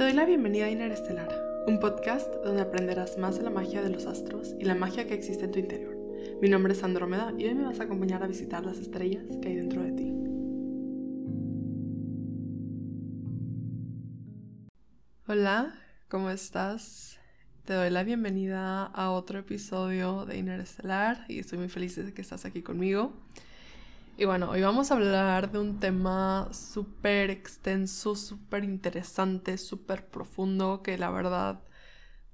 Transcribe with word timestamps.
Te 0.00 0.04
doy 0.04 0.14
la 0.14 0.24
bienvenida 0.24 0.64
a 0.64 0.70
Interestelar, 0.70 1.28
un 1.66 1.78
podcast 1.78 2.32
donde 2.42 2.62
aprenderás 2.62 3.18
más 3.18 3.36
de 3.36 3.42
la 3.42 3.50
magia 3.50 3.82
de 3.82 3.90
los 3.90 4.06
astros 4.06 4.54
y 4.58 4.64
la 4.64 4.74
magia 4.74 5.06
que 5.06 5.12
existe 5.12 5.44
en 5.44 5.50
tu 5.50 5.58
interior. 5.58 5.94
Mi 6.40 6.48
nombre 6.48 6.72
es 6.72 6.82
Andrómeda 6.82 7.34
y 7.36 7.44
hoy 7.44 7.54
me 7.54 7.64
vas 7.64 7.80
a 7.80 7.82
acompañar 7.82 8.22
a 8.22 8.26
visitar 8.26 8.64
las 8.64 8.78
estrellas 8.78 9.26
que 9.42 9.48
hay 9.48 9.56
dentro 9.56 9.82
de 9.82 9.92
ti. 9.92 10.10
Hola, 15.28 15.74
¿cómo 16.08 16.30
estás? 16.30 17.18
Te 17.66 17.74
doy 17.74 17.90
la 17.90 18.02
bienvenida 18.02 18.86
a 18.86 19.10
otro 19.10 19.40
episodio 19.40 20.24
de 20.24 20.38
Interestelar 20.38 21.26
y 21.28 21.40
estoy 21.40 21.58
muy 21.58 21.68
feliz 21.68 21.96
de 21.96 22.14
que 22.14 22.22
estás 22.22 22.46
aquí 22.46 22.62
conmigo. 22.62 23.12
Y 24.16 24.26
bueno, 24.26 24.50
hoy 24.50 24.60
vamos 24.60 24.90
a 24.90 24.94
hablar 24.94 25.50
de 25.50 25.58
un 25.58 25.80
tema 25.80 26.48
súper 26.52 27.30
extenso, 27.30 28.14
súper 28.14 28.64
interesante, 28.64 29.56
súper 29.56 30.06
profundo, 30.08 30.82
que 30.82 30.98
la 30.98 31.10
verdad, 31.10 31.62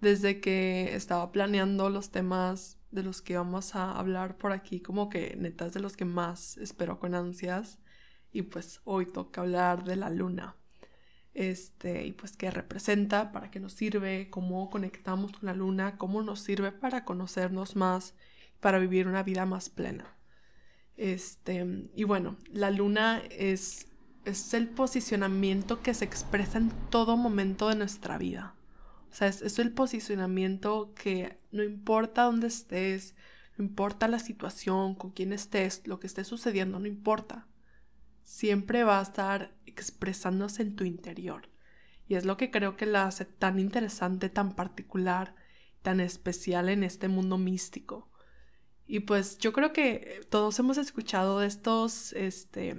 desde 0.01 0.41
que 0.41 0.95
estaba 0.97 1.31
planeando 1.33 1.89
los 1.91 2.11
temas 2.11 2.79
de 2.91 3.03
los 3.05 3.23
que 3.23 3.37
vamos 3.37 3.75
a 3.77 3.93
hablar 3.93 4.37
por 4.37 4.53
aquí, 4.53 4.81
como 4.81 5.09
que 5.09 5.37
netas 5.37 5.75
de 5.75 5.81
los 5.81 5.97
que 5.97 6.05
más 6.05 6.57
espero 6.59 6.99
con 6.99 7.15
ansias. 7.15 7.79
Y 8.33 8.43
pues 8.43 8.81
hoy 8.85 9.07
toca 9.07 9.43
hablar 9.43 9.85
de 9.85 9.97
la 9.97 10.11
luna. 10.11 10.57
Este, 11.35 12.07
y 12.07 12.13
pues 12.13 12.37
qué 12.37 12.51
representa, 12.51 13.33
para 13.33 13.51
qué 13.51 13.61
nos 13.61 13.75
sirve, 13.75 14.31
cómo 14.31 14.71
conectamos 14.71 15.33
con 15.33 15.47
la 15.47 15.55
luna, 15.55 15.99
cómo 15.99 16.23
nos 16.23 16.41
sirve 16.41 16.73
para 16.73 17.05
conocernos 17.05 17.77
más, 17.77 18.15
para 18.61 18.79
vivir 18.79 19.07
una 19.09 19.23
vida 19.23 19.47
más 19.47 19.69
plena. 19.71 20.16
Este, 20.97 21.89
y 21.95 22.05
bueno, 22.05 22.37
la 22.51 22.71
luna 22.71 23.23
es, 23.31 23.89
es 24.25 24.55
el 24.55 24.69
posicionamiento 24.69 25.83
que 25.83 25.95
se 25.95 26.05
expresa 26.05 26.59
en 26.59 26.71
todo 26.91 27.17
momento 27.17 27.69
de 27.69 27.77
nuestra 27.77 28.19
vida. 28.19 28.55
O 29.11 29.15
sea, 29.15 29.29
es, 29.29 29.43
es 29.43 29.59
el 29.59 29.73
posicionamiento 29.73 30.93
que 30.95 31.39
no 31.53 31.63
importa 31.63 32.25
dónde 32.25 32.47
estés, 32.49 33.15
no 33.57 33.65
importa 33.65 34.09
la 34.09 34.19
situación, 34.19 34.95
con 34.95 35.11
quién 35.11 35.33
estés, 35.33 35.87
lo 35.87 36.01
que 36.01 36.07
esté 36.07 36.25
sucediendo, 36.25 36.79
no 36.79 36.87
importa. 36.87 37.47
Siempre 38.25 38.85
va 38.85 38.99
a 38.99 39.03
estar 39.03 39.55
expresándose 39.65 40.63
en 40.63 40.77
tu 40.77 40.85
interior. 40.85 41.49
Y 42.09 42.15
es 42.15 42.25
lo 42.25 42.37
que 42.37 42.51
creo 42.51 42.77
que 42.77 42.87
la 42.87 43.07
hace 43.07 43.25
tan 43.25 43.59
interesante, 43.59 44.29
tan 44.29 44.55
particular, 44.55 45.35
tan 45.83 46.01
especial 46.01 46.69
en 46.69 46.85
este 46.85 47.09
mundo 47.09 47.39
místico. 47.39 48.11
Y 48.89 49.01
pues 49.01 49.39
yo 49.39 49.53
creo 49.53 49.73
que 49.73 50.21
todos 50.31 50.59
hemos 50.59 50.79
escuchado 50.79 51.41
de 51.41 51.49
estos 51.49 52.13
este, 52.13 52.77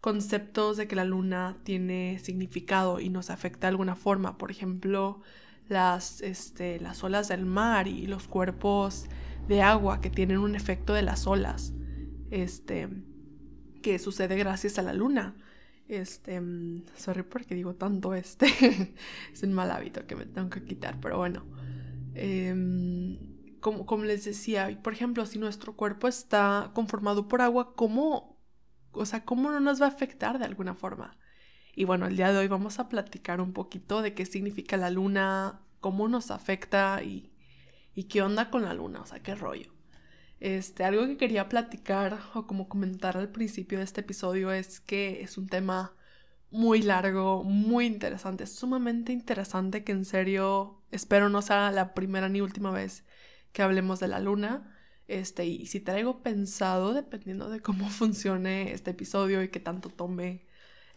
conceptos 0.00 0.76
de 0.76 0.88
que 0.88 0.96
la 0.96 1.04
luna 1.04 1.58
tiene 1.64 2.18
significado 2.18 3.00
y 3.00 3.10
nos 3.10 3.30
afecta 3.30 3.66
de 3.66 3.72
alguna 3.72 3.94
forma. 3.94 4.38
Por 4.38 4.50
ejemplo, 4.50 5.20
las, 5.68 6.22
este, 6.22 6.80
las 6.80 7.04
olas 7.04 7.28
del 7.28 7.44
mar 7.44 7.88
y 7.88 8.06
los 8.06 8.26
cuerpos 8.26 9.06
de 9.46 9.60
agua 9.60 10.00
que 10.00 10.10
tienen 10.10 10.38
un 10.38 10.54
efecto 10.54 10.94
de 10.94 11.02
las 11.02 11.26
olas. 11.26 11.74
Este, 12.30 12.88
que 13.82 13.98
sucede 13.98 14.36
gracias 14.36 14.78
a 14.78 14.82
la 14.82 14.94
luna. 14.94 15.36
Este, 15.88 16.40
sorry 16.96 17.22
porque 17.22 17.54
digo 17.54 17.74
tanto 17.74 18.14
este. 18.14 18.46
es 19.32 19.42
un 19.42 19.52
mal 19.52 19.70
hábito 19.70 20.06
que 20.06 20.16
me 20.16 20.24
tengo 20.24 20.48
que 20.48 20.64
quitar, 20.64 20.98
pero 21.00 21.18
bueno. 21.18 21.44
Eh, 22.14 23.33
como, 23.64 24.04
les 24.04 24.26
decía, 24.26 24.78
por 24.82 24.92
ejemplo, 24.92 25.24
si 25.24 25.38
nuestro 25.38 25.74
cuerpo 25.74 26.06
está 26.06 26.70
conformado 26.74 27.28
por 27.28 27.40
agua, 27.40 27.74
¿cómo, 27.74 28.38
o 28.92 29.06
sea, 29.06 29.24
cómo 29.24 29.50
no 29.50 29.58
nos 29.58 29.80
va 29.80 29.86
a 29.86 29.88
afectar 29.88 30.38
de 30.38 30.44
alguna 30.44 30.74
forma? 30.74 31.16
Y 31.74 31.84
bueno, 31.84 32.06
el 32.06 32.16
día 32.16 32.30
de 32.30 32.38
hoy 32.38 32.46
vamos 32.48 32.78
a 32.78 32.90
platicar 32.90 33.40
un 33.40 33.54
poquito 33.54 34.02
de 34.02 34.12
qué 34.12 34.26
significa 34.26 34.76
la 34.76 34.90
luna, 34.90 35.62
cómo 35.80 36.08
nos 36.08 36.30
afecta 36.30 37.02
y, 37.02 37.32
y 37.94 38.04
qué 38.04 38.20
onda 38.20 38.50
con 38.50 38.64
la 38.64 38.74
luna, 38.74 39.00
o 39.00 39.06
sea, 39.06 39.22
qué 39.22 39.34
rollo. 39.34 39.72
Este, 40.40 40.84
algo 40.84 41.06
que 41.06 41.16
quería 41.16 41.48
platicar 41.48 42.18
o 42.34 42.46
como 42.46 42.68
comentar 42.68 43.16
al 43.16 43.30
principio 43.30 43.78
de 43.78 43.84
este 43.84 44.02
episodio 44.02 44.52
es 44.52 44.78
que 44.80 45.22
es 45.22 45.38
un 45.38 45.48
tema 45.48 45.94
muy 46.50 46.82
largo, 46.82 47.44
muy 47.44 47.86
interesante, 47.86 48.46
sumamente 48.46 49.12
interesante 49.12 49.84
que 49.84 49.92
en 49.92 50.04
serio 50.04 50.82
espero 50.90 51.30
no 51.30 51.40
sea 51.40 51.70
la 51.72 51.94
primera 51.94 52.28
ni 52.28 52.42
última 52.42 52.70
vez 52.70 53.04
que 53.54 53.62
hablemos 53.62 54.00
de 54.00 54.08
la 54.08 54.20
luna. 54.20 54.70
Este, 55.08 55.46
y 55.46 55.66
si 55.66 55.80
traigo 55.80 56.22
pensado, 56.22 56.92
dependiendo 56.92 57.48
de 57.48 57.60
cómo 57.60 57.88
funcione 57.90 58.72
este 58.72 58.90
episodio 58.90 59.42
y 59.42 59.48
que 59.48 59.60
tanto 59.60 59.88
tome 59.88 60.46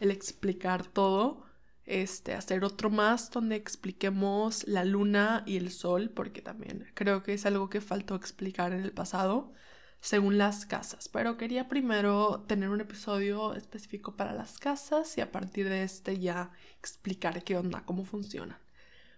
el 0.01 0.11
explicar 0.11 0.85
todo, 0.85 1.45
este, 1.85 2.33
hacer 2.33 2.63
otro 2.65 2.89
más 2.89 3.31
donde 3.31 3.55
expliquemos 3.55 4.67
la 4.67 4.83
luna 4.85 5.43
y 5.45 5.57
el 5.57 5.71
sol, 5.71 6.09
porque 6.09 6.41
también 6.41 6.85
creo 6.93 7.23
que 7.23 7.33
es 7.33 7.45
algo 7.45 7.69
que 7.69 7.81
faltó 7.81 8.15
explicar 8.15 8.73
en 8.73 8.81
el 8.81 8.91
pasado, 8.91 9.53
según 10.01 10.37
las 10.37 10.65
casas. 10.65 11.09
Pero 11.09 11.37
quería 11.37 11.69
primero 11.69 12.45
tener 12.47 12.69
un 12.69 12.81
episodio 12.81 13.53
específico 13.55 14.15
para 14.17 14.33
las 14.33 14.57
casas 14.59 15.17
y 15.17 15.21
a 15.21 15.31
partir 15.31 15.69
de 15.69 15.83
este 15.83 16.19
ya 16.19 16.51
explicar 16.79 17.43
qué 17.43 17.57
onda, 17.57 17.83
cómo 17.85 18.05
funciona. 18.05 18.59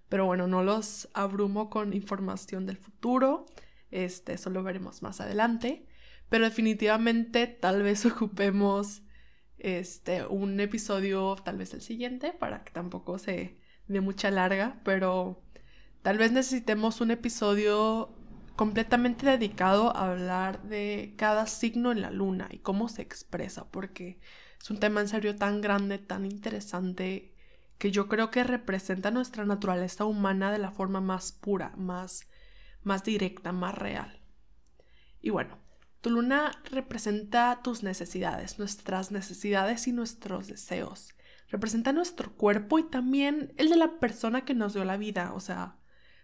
Pero 0.10 0.26
bueno, 0.26 0.48
no 0.48 0.64
los 0.64 1.08
abrumo 1.14 1.70
con 1.70 1.94
información 1.94 2.66
del 2.66 2.78
futuro. 2.78 3.46
Este, 3.92 4.34
eso 4.34 4.50
lo 4.50 4.64
veremos 4.64 5.02
más 5.02 5.22
adelante. 5.22 5.88
Pero 6.30 6.46
definitivamente 6.46 7.48
tal 7.48 7.84
vez 7.84 8.06
ocupemos 8.06 9.04
este, 9.60 10.26
un 10.26 10.60
episodio, 10.60 11.36
tal 11.44 11.58
vez 11.58 11.74
el 11.74 11.82
siguiente, 11.82 12.34
para 12.34 12.64
que 12.64 12.72
tampoco 12.72 13.20
se 13.20 13.60
dé 13.88 14.02
mucha 14.02 14.32
larga. 14.32 14.82
Pero 14.84 15.44
tal 16.02 16.18
vez 16.18 16.32
necesitemos 16.32 17.02
un 17.02 17.12
episodio 17.12 18.16
completamente 18.56 19.26
dedicado 19.26 19.96
a 19.96 20.12
hablar 20.12 20.64
de 20.64 21.14
cada 21.18 21.48
signo 21.48 21.94
en 21.94 22.02
la 22.02 22.12
luna 22.12 22.50
y 22.52 22.58
cómo 22.58 22.90
se 22.90 23.02
expresa, 23.02 23.70
porque 23.72 24.20
es 24.62 24.70
un 24.70 24.80
tema 24.80 25.00
en 25.00 25.08
serio 25.08 25.38
tan 25.38 25.62
grande, 25.62 25.98
tan 25.98 26.26
interesante 26.26 27.34
que 27.80 27.92
yo 27.92 28.10
creo 28.10 28.30
que 28.30 28.44
representa 28.44 29.10
nuestra 29.10 29.46
naturaleza 29.46 30.04
humana 30.04 30.52
de 30.52 30.60
la 30.60 30.70
forma 30.70 31.00
más 31.00 31.32
pura, 31.32 31.74
más, 31.78 32.28
más 32.84 33.06
directa, 33.06 33.54
más 33.54 33.74
real. 33.74 34.20
Y 35.22 35.30
bueno, 35.30 35.58
tu 36.02 36.10
luna 36.10 36.52
representa 36.70 37.62
tus 37.64 37.82
necesidades, 37.82 38.60
nuestras 38.60 39.12
necesidades 39.12 39.88
y 39.88 39.94
nuestros 39.94 40.48
deseos. 40.48 41.16
Representa 41.48 41.94
nuestro 41.94 42.36
cuerpo 42.36 42.80
y 42.80 42.84
también 42.84 43.54
el 43.56 43.70
de 43.70 43.78
la 43.78 43.98
persona 44.00 44.44
que 44.44 44.54
nos 44.54 44.74
dio 44.74 44.84
la 44.84 44.98
vida, 44.98 45.34
o 45.34 45.40
sea, 45.40 45.78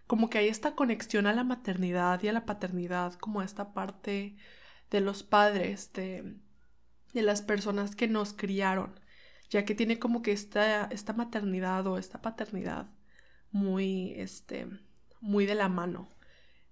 como 0.07 0.29
que 0.29 0.39
hay 0.39 0.49
esta 0.49 0.75
conexión 0.75 1.25
a 1.25 1.33
la 1.33 1.45
maternidad 1.45 2.21
y 2.21 2.27
a 2.27 2.33
la 2.33 2.45
paternidad, 2.45 3.13
como 3.13 3.41
esta 3.41 3.73
parte 3.73 4.35
de 4.91 5.01
los 5.01 5.23
padres, 5.23 5.93
de, 5.93 6.35
de 7.13 7.21
las 7.21 7.41
personas 7.41 7.95
que 7.95 8.09
nos 8.09 8.33
criaron 8.33 8.99
ya 9.55 9.63
que 9.63 9.73
tiene 9.73 9.99
como 9.99 10.21
que 10.21 10.33
esta, 10.33 10.83
esta 10.87 11.13
maternidad 11.13 11.87
o 11.87 11.97
esta 11.97 12.21
paternidad 12.21 12.89
muy, 13.51 14.11
este, 14.17 14.67
muy 15.21 15.45
de 15.45 15.55
la 15.55 15.69
mano. 15.69 16.09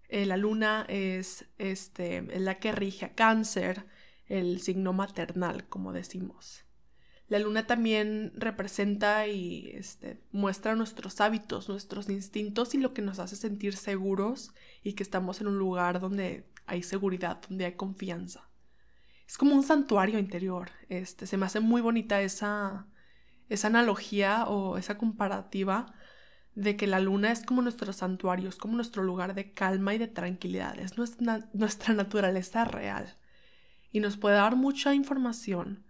Eh, 0.09 0.25
la 0.25 0.35
luna 0.35 0.85
es, 0.89 1.45
este, 1.59 2.23
la 2.41 2.59
que 2.59 2.73
rige 2.73 3.05
a 3.05 3.15
cáncer, 3.15 3.85
el 4.27 4.59
signo 4.59 4.91
maternal, 4.91 5.65
como 5.69 5.93
decimos. 5.93 6.65
La 7.29 7.39
luna 7.39 7.67
también 7.67 8.33
representa 8.35 9.29
y 9.29 9.71
este, 9.75 10.21
muestra 10.33 10.75
nuestros 10.75 11.21
hábitos, 11.21 11.69
nuestros 11.69 12.09
instintos 12.09 12.75
y 12.75 12.79
lo 12.79 12.93
que 12.93 13.01
nos 13.01 13.19
hace 13.19 13.37
sentir 13.37 13.77
seguros 13.77 14.51
y 14.83 14.91
que 14.95 15.03
estamos 15.03 15.39
en 15.39 15.47
un 15.47 15.57
lugar 15.57 16.01
donde 16.01 16.49
hay 16.65 16.83
seguridad, 16.83 17.39
donde 17.47 17.63
hay 17.63 17.75
confianza 17.75 18.49
es 19.27 19.37
como 19.37 19.55
un 19.55 19.63
santuario 19.63 20.19
interior. 20.19 20.69
Este, 20.89 21.25
se 21.27 21.37
me 21.37 21.45
hace 21.45 21.59
muy 21.59 21.81
bonita 21.81 22.21
esa, 22.21 22.87
esa 23.49 23.67
analogía 23.67 24.45
o 24.45 24.77
esa 24.77 24.97
comparativa 24.97 25.93
de 26.55 26.75
que 26.77 26.87
la 26.87 26.99
luna 26.99 27.31
es 27.31 27.43
como 27.43 27.61
nuestro 27.61 27.93
santuario, 27.93 28.49
es 28.49 28.57
como 28.57 28.75
nuestro 28.75 29.03
lugar 29.03 29.33
de 29.33 29.53
calma 29.53 29.95
y 29.95 29.97
de 29.97 30.07
tranquilidad, 30.07 30.79
es 30.79 30.97
nuestra, 30.97 31.49
nuestra 31.53 31.93
naturaleza 31.93 32.65
real 32.65 33.17
y 33.91 33.99
nos 33.99 34.17
puede 34.17 34.35
dar 34.35 34.55
mucha 34.55 34.93
información 34.93 35.85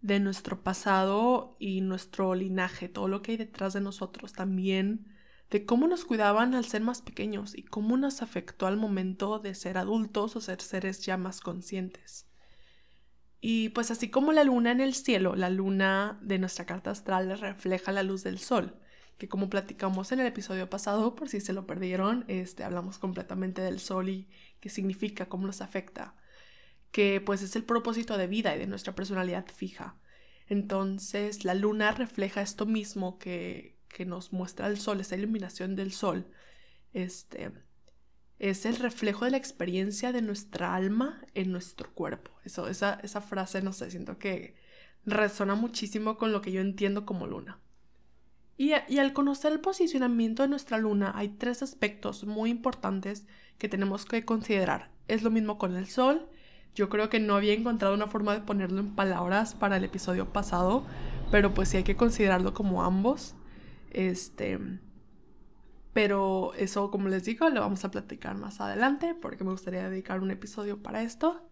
de 0.00 0.18
nuestro 0.20 0.62
pasado 0.62 1.56
y 1.58 1.82
nuestro 1.82 2.34
linaje, 2.34 2.88
todo 2.88 3.08
lo 3.08 3.22
que 3.22 3.32
hay 3.32 3.36
detrás 3.36 3.74
de 3.74 3.80
nosotros, 3.80 4.32
también 4.32 5.06
de 5.50 5.66
cómo 5.66 5.88
nos 5.88 6.04
cuidaban 6.04 6.54
al 6.54 6.64
ser 6.64 6.80
más 6.80 7.02
pequeños 7.02 7.56
y 7.56 7.64
cómo 7.64 7.96
nos 7.96 8.22
afectó 8.22 8.66
al 8.66 8.76
momento 8.76 9.40
de 9.40 9.54
ser 9.54 9.78
adultos 9.78 10.36
o 10.36 10.40
ser 10.40 10.62
seres 10.62 11.04
ya 11.04 11.16
más 11.16 11.40
conscientes. 11.40 12.29
Y 13.40 13.70
pues 13.70 13.90
así 13.90 14.10
como 14.10 14.32
la 14.32 14.44
luna 14.44 14.70
en 14.70 14.80
el 14.80 14.94
cielo, 14.94 15.34
la 15.34 15.48
luna 15.48 16.18
de 16.22 16.38
nuestra 16.38 16.66
carta 16.66 16.90
astral 16.90 17.38
refleja 17.38 17.90
la 17.90 18.02
luz 18.02 18.22
del 18.22 18.38
sol, 18.38 18.76
que 19.16 19.28
como 19.28 19.48
platicamos 19.48 20.12
en 20.12 20.20
el 20.20 20.26
episodio 20.26 20.68
pasado, 20.68 21.14
por 21.14 21.28
si 21.28 21.40
se 21.40 21.54
lo 21.54 21.66
perdieron, 21.66 22.24
este, 22.28 22.64
hablamos 22.64 22.98
completamente 22.98 23.62
del 23.62 23.80
sol 23.80 24.08
y 24.10 24.28
qué 24.60 24.68
significa, 24.68 25.26
cómo 25.28 25.46
nos 25.46 25.62
afecta, 25.62 26.14
que 26.90 27.20
pues 27.20 27.42
es 27.42 27.56
el 27.56 27.64
propósito 27.64 28.18
de 28.18 28.26
vida 28.26 28.54
y 28.54 28.58
de 28.58 28.66
nuestra 28.66 28.94
personalidad 28.94 29.46
fija. 29.46 29.96
Entonces 30.48 31.44
la 31.44 31.54
luna 31.54 31.92
refleja 31.92 32.42
esto 32.42 32.66
mismo 32.66 33.18
que, 33.18 33.78
que 33.88 34.04
nos 34.04 34.32
muestra 34.32 34.66
el 34.66 34.78
sol, 34.78 35.00
esa 35.00 35.16
iluminación 35.16 35.76
del 35.76 35.92
sol, 35.92 36.30
este, 36.92 37.52
es 38.40 38.64
el 38.64 38.76
reflejo 38.76 39.26
de 39.26 39.32
la 39.32 39.36
experiencia 39.36 40.12
de 40.12 40.22
nuestra 40.22 40.74
alma 40.74 41.22
en 41.34 41.52
nuestro 41.52 41.92
cuerpo. 41.92 42.30
Eso, 42.42 42.68
esa, 42.68 42.98
esa 43.02 43.20
frase, 43.20 43.60
no 43.60 43.74
sé, 43.74 43.90
siento 43.90 44.18
que 44.18 44.56
resuena 45.04 45.54
muchísimo 45.54 46.16
con 46.16 46.32
lo 46.32 46.40
que 46.40 46.50
yo 46.50 46.62
entiendo 46.62 47.04
como 47.04 47.26
luna. 47.26 47.58
Y, 48.56 48.72
y, 48.88 48.98
al 48.98 49.12
conocer 49.12 49.52
el 49.52 49.60
posicionamiento 49.60 50.42
de 50.42 50.48
nuestra 50.48 50.78
luna, 50.78 51.12
hay 51.14 51.28
tres 51.28 51.62
aspectos 51.62 52.24
muy 52.24 52.50
importantes 52.50 53.26
que 53.58 53.68
tenemos 53.68 54.06
que 54.06 54.24
considerar. 54.24 54.90
Es 55.06 55.22
lo 55.22 55.30
mismo 55.30 55.58
con 55.58 55.76
el 55.76 55.86
sol. 55.86 56.26
Yo 56.74 56.88
creo 56.88 57.10
que 57.10 57.20
no 57.20 57.36
había 57.36 57.52
encontrado 57.52 57.94
una 57.94 58.06
forma 58.06 58.32
de 58.32 58.40
ponerlo 58.40 58.80
en 58.80 58.94
palabras 58.94 59.54
para 59.54 59.76
el 59.76 59.84
episodio 59.84 60.32
pasado, 60.32 60.86
pero 61.30 61.52
pues 61.52 61.68
sí 61.68 61.76
hay 61.76 61.84
que 61.84 61.96
considerarlo 61.96 62.54
como 62.54 62.82
ambos. 62.82 63.34
Este, 63.90 64.58
pero 65.92 66.54
eso, 66.54 66.90
como 66.90 67.08
les 67.08 67.24
digo, 67.24 67.48
lo 67.50 67.60
vamos 67.60 67.84
a 67.84 67.90
platicar 67.90 68.36
más 68.36 68.60
adelante 68.60 69.14
porque 69.14 69.44
me 69.44 69.50
gustaría 69.50 69.88
dedicar 69.88 70.20
un 70.20 70.30
episodio 70.30 70.82
para 70.82 71.02
esto. 71.02 71.48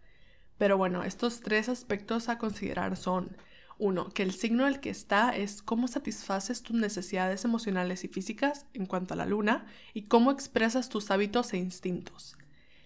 Pero 0.59 0.77
bueno, 0.77 1.05
estos 1.05 1.41
tres 1.41 1.69
aspectos 1.69 2.29
a 2.29 2.39
considerar 2.39 2.97
son, 2.97 3.37
uno, 3.79 4.11
que 4.11 4.23
el 4.23 4.33
signo 4.33 4.65
del 4.65 4.81
que 4.81 4.91
está 4.91 5.37
es 5.37 5.63
cómo 5.63 5.89
satisfaces 5.89 6.63
tus 6.63 6.77
necesidades 6.77 7.45
emocionales 7.45 8.05
y 8.05 8.09
físicas 8.09 8.67
en 8.75 8.87
cuanto 8.87 9.15
a 9.15 9.17
la 9.17 9.27
luna 9.27 9.67
y 9.95 10.03
cómo 10.03 10.31
expresas 10.31 10.89
tus 10.89 11.11
hábitos 11.11 11.53
e 11.53 11.59
instintos. 11.59 12.37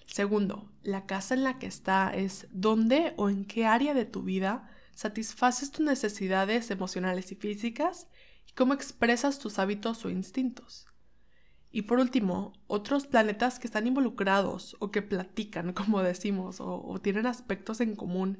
Segundo, 0.07 0.71
la 0.83 1.07
casa 1.07 1.35
en 1.35 1.45
la 1.45 1.59
que 1.59 1.67
está 1.67 2.15
es 2.15 2.47
dónde 2.51 3.15
o 3.17 3.31
en 3.31 3.47
qué 3.47 3.67
área 3.67 3.95
de 3.95 4.05
tu 4.05 4.23
vida 4.23 4.71
satisfaces 4.95 5.71
tus 5.71 5.87
necesidades 5.87 6.71
emocionales 6.71 7.33
y 7.33 7.37
físicas 7.37 8.09
y 8.47 8.53
cómo 8.53 8.75
expresas 8.75 9.39
tus 9.39 9.59
hábitos 9.59 10.05
o 10.05 10.11
instintos. 10.11 10.92
Y 11.73 11.83
por 11.83 11.99
último, 11.99 12.53
otros 12.67 13.07
planetas 13.07 13.59
que 13.59 13.67
están 13.67 13.87
involucrados 13.87 14.77
o 14.79 14.91
que 14.91 15.01
platican, 15.01 15.73
como 15.73 16.03
decimos, 16.03 16.59
o, 16.61 17.01
tienen 17.03 17.27
aspectos 17.27 17.81
en 17.81 17.97
común 17.97 18.39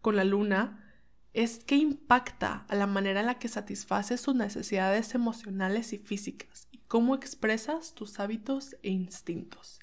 con 0.00 0.16
la 0.16 0.24
Luna, 0.24 0.84
es 1.32 1.64
que 1.64 1.76
impacta 1.76 2.66
a 2.68 2.74
la 2.74 2.86
manera 2.86 3.20
en 3.20 3.26
la 3.26 3.38
que 3.38 3.48
satisfaces 3.48 4.20
tus 4.20 4.34
necesidades 4.34 5.14
emocionales 5.14 5.94
y 5.94 5.98
físicas 5.98 6.68
y 6.70 6.78
cómo 6.88 7.14
expresas 7.14 7.94
tus 7.94 8.20
hábitos 8.20 8.76
e 8.82 8.90
instintos. 8.90 9.78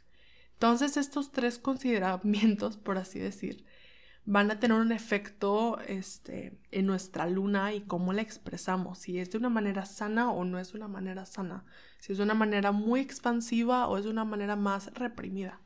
Entonces 0.54 0.98
estos 0.98 1.31
tres 1.31 1.57
consideramientos, 1.60 2.78
por 2.78 2.98
así 2.98 3.18
decir, 3.18 3.66
van 4.25 4.51
a 4.51 4.60
tener 4.60 4.77
un 4.77 4.92
efecto 4.92 5.80
este, 5.88 6.60
en 6.71 6.86
nuestra 6.86 7.27
luna 7.27 7.74
y 7.74 7.81
cómo 7.81 8.13
la 8.13 8.21
expresamos, 8.21 9.00
si 9.00 9.19
es 9.19 9.31
de 9.31 9.38
una 9.38 9.50
manera 9.50 9.86
sana 9.86 10.31
o 10.31 10.45
no 10.45 10.60
es 10.60 10.71
de 10.71 10.77
una 10.77 10.88
manera 10.88 11.25
sana, 11.25 11.66
si 12.00 12.12
es 12.12 12.19
de 12.19 12.25
una 12.25 12.36
manera 12.36 12.71
muy 12.71 13.00
expansiva 13.00 13.88
o 13.88 13.98
es 13.98 14.04
de 14.04 14.12
una 14.12 14.25
manera 14.25 14.56
más 14.56 14.94
reprimida. 14.94 15.62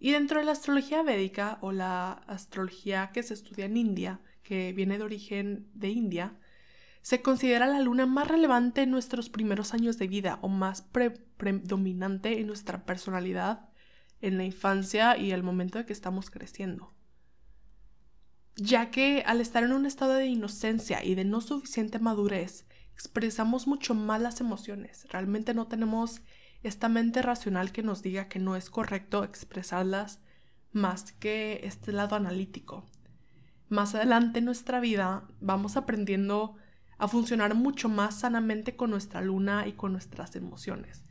Y 0.00 0.12
dentro 0.12 0.38
de 0.40 0.46
la 0.46 0.52
astrología 0.52 1.02
védica 1.02 1.58
o 1.60 1.72
la 1.72 2.12
astrología 2.26 3.10
que 3.12 3.22
se 3.22 3.34
estudia 3.34 3.66
en 3.66 3.76
India, 3.76 4.20
que 4.42 4.72
viene 4.72 4.98
de 4.98 5.04
origen 5.04 5.68
de 5.74 5.88
India, 5.90 6.36
se 7.02 7.22
considera 7.22 7.66
la 7.66 7.80
luna 7.80 8.06
más 8.06 8.28
relevante 8.28 8.82
en 8.82 8.90
nuestros 8.90 9.30
primeros 9.30 9.72
años 9.72 9.98
de 9.98 10.08
vida 10.08 10.38
o 10.42 10.48
más 10.48 10.82
predominante 11.36 12.40
en 12.40 12.46
nuestra 12.46 12.84
personalidad 12.84 13.68
en 14.20 14.36
la 14.36 14.44
infancia 14.44 15.16
y 15.16 15.30
el 15.30 15.42
momento 15.42 15.78
de 15.78 15.86
que 15.86 15.92
estamos 15.92 16.30
creciendo 16.30 16.97
ya 18.58 18.90
que 18.90 19.22
al 19.24 19.40
estar 19.40 19.62
en 19.62 19.72
un 19.72 19.86
estado 19.86 20.14
de 20.14 20.26
inocencia 20.26 21.04
y 21.04 21.14
de 21.14 21.24
no 21.24 21.40
suficiente 21.40 22.00
madurez, 22.00 22.66
expresamos 22.92 23.68
mucho 23.68 23.94
más 23.94 24.20
las 24.20 24.40
emociones. 24.40 25.06
Realmente 25.10 25.54
no 25.54 25.68
tenemos 25.68 26.22
esta 26.64 26.88
mente 26.88 27.22
racional 27.22 27.70
que 27.70 27.84
nos 27.84 28.02
diga 28.02 28.26
que 28.26 28.40
no 28.40 28.56
es 28.56 28.68
correcto 28.68 29.22
expresarlas 29.22 30.20
más 30.72 31.12
que 31.12 31.60
este 31.62 31.92
lado 31.92 32.16
analítico. 32.16 32.84
Más 33.68 33.94
adelante 33.94 34.40
en 34.40 34.46
nuestra 34.46 34.80
vida 34.80 35.22
vamos 35.40 35.76
aprendiendo 35.76 36.56
a 36.98 37.06
funcionar 37.06 37.54
mucho 37.54 37.88
más 37.88 38.18
sanamente 38.18 38.74
con 38.74 38.90
nuestra 38.90 39.20
luna 39.20 39.68
y 39.68 39.74
con 39.74 39.92
nuestras 39.92 40.34
emociones. 40.34 41.04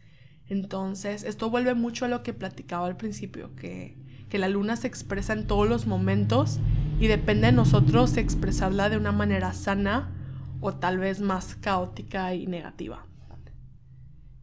Entonces, 0.49 1.23
esto 1.23 1.49
vuelve 1.49 1.75
mucho 1.75 2.03
a 2.03 2.09
lo 2.09 2.23
que 2.23 2.33
platicaba 2.33 2.87
al 2.87 2.97
principio, 2.97 3.55
que, 3.55 3.97
que 4.27 4.37
la 4.37 4.49
luna 4.49 4.75
se 4.75 4.87
expresa 4.87 5.31
en 5.31 5.47
todos 5.47 5.67
los 5.67 5.87
momentos 5.87 6.59
y 6.99 7.07
depende 7.07 7.47
de 7.47 7.53
nosotros 7.53 8.17
expresarla 8.17 8.89
de 8.89 8.97
una 8.97 9.11
manera 9.11 9.53
sana 9.53 10.11
o 10.61 10.73
tal 10.73 10.97
vez 10.97 11.21
más 11.21 11.55
caótica 11.55 12.33
y 12.33 12.47
negativa. 12.47 13.05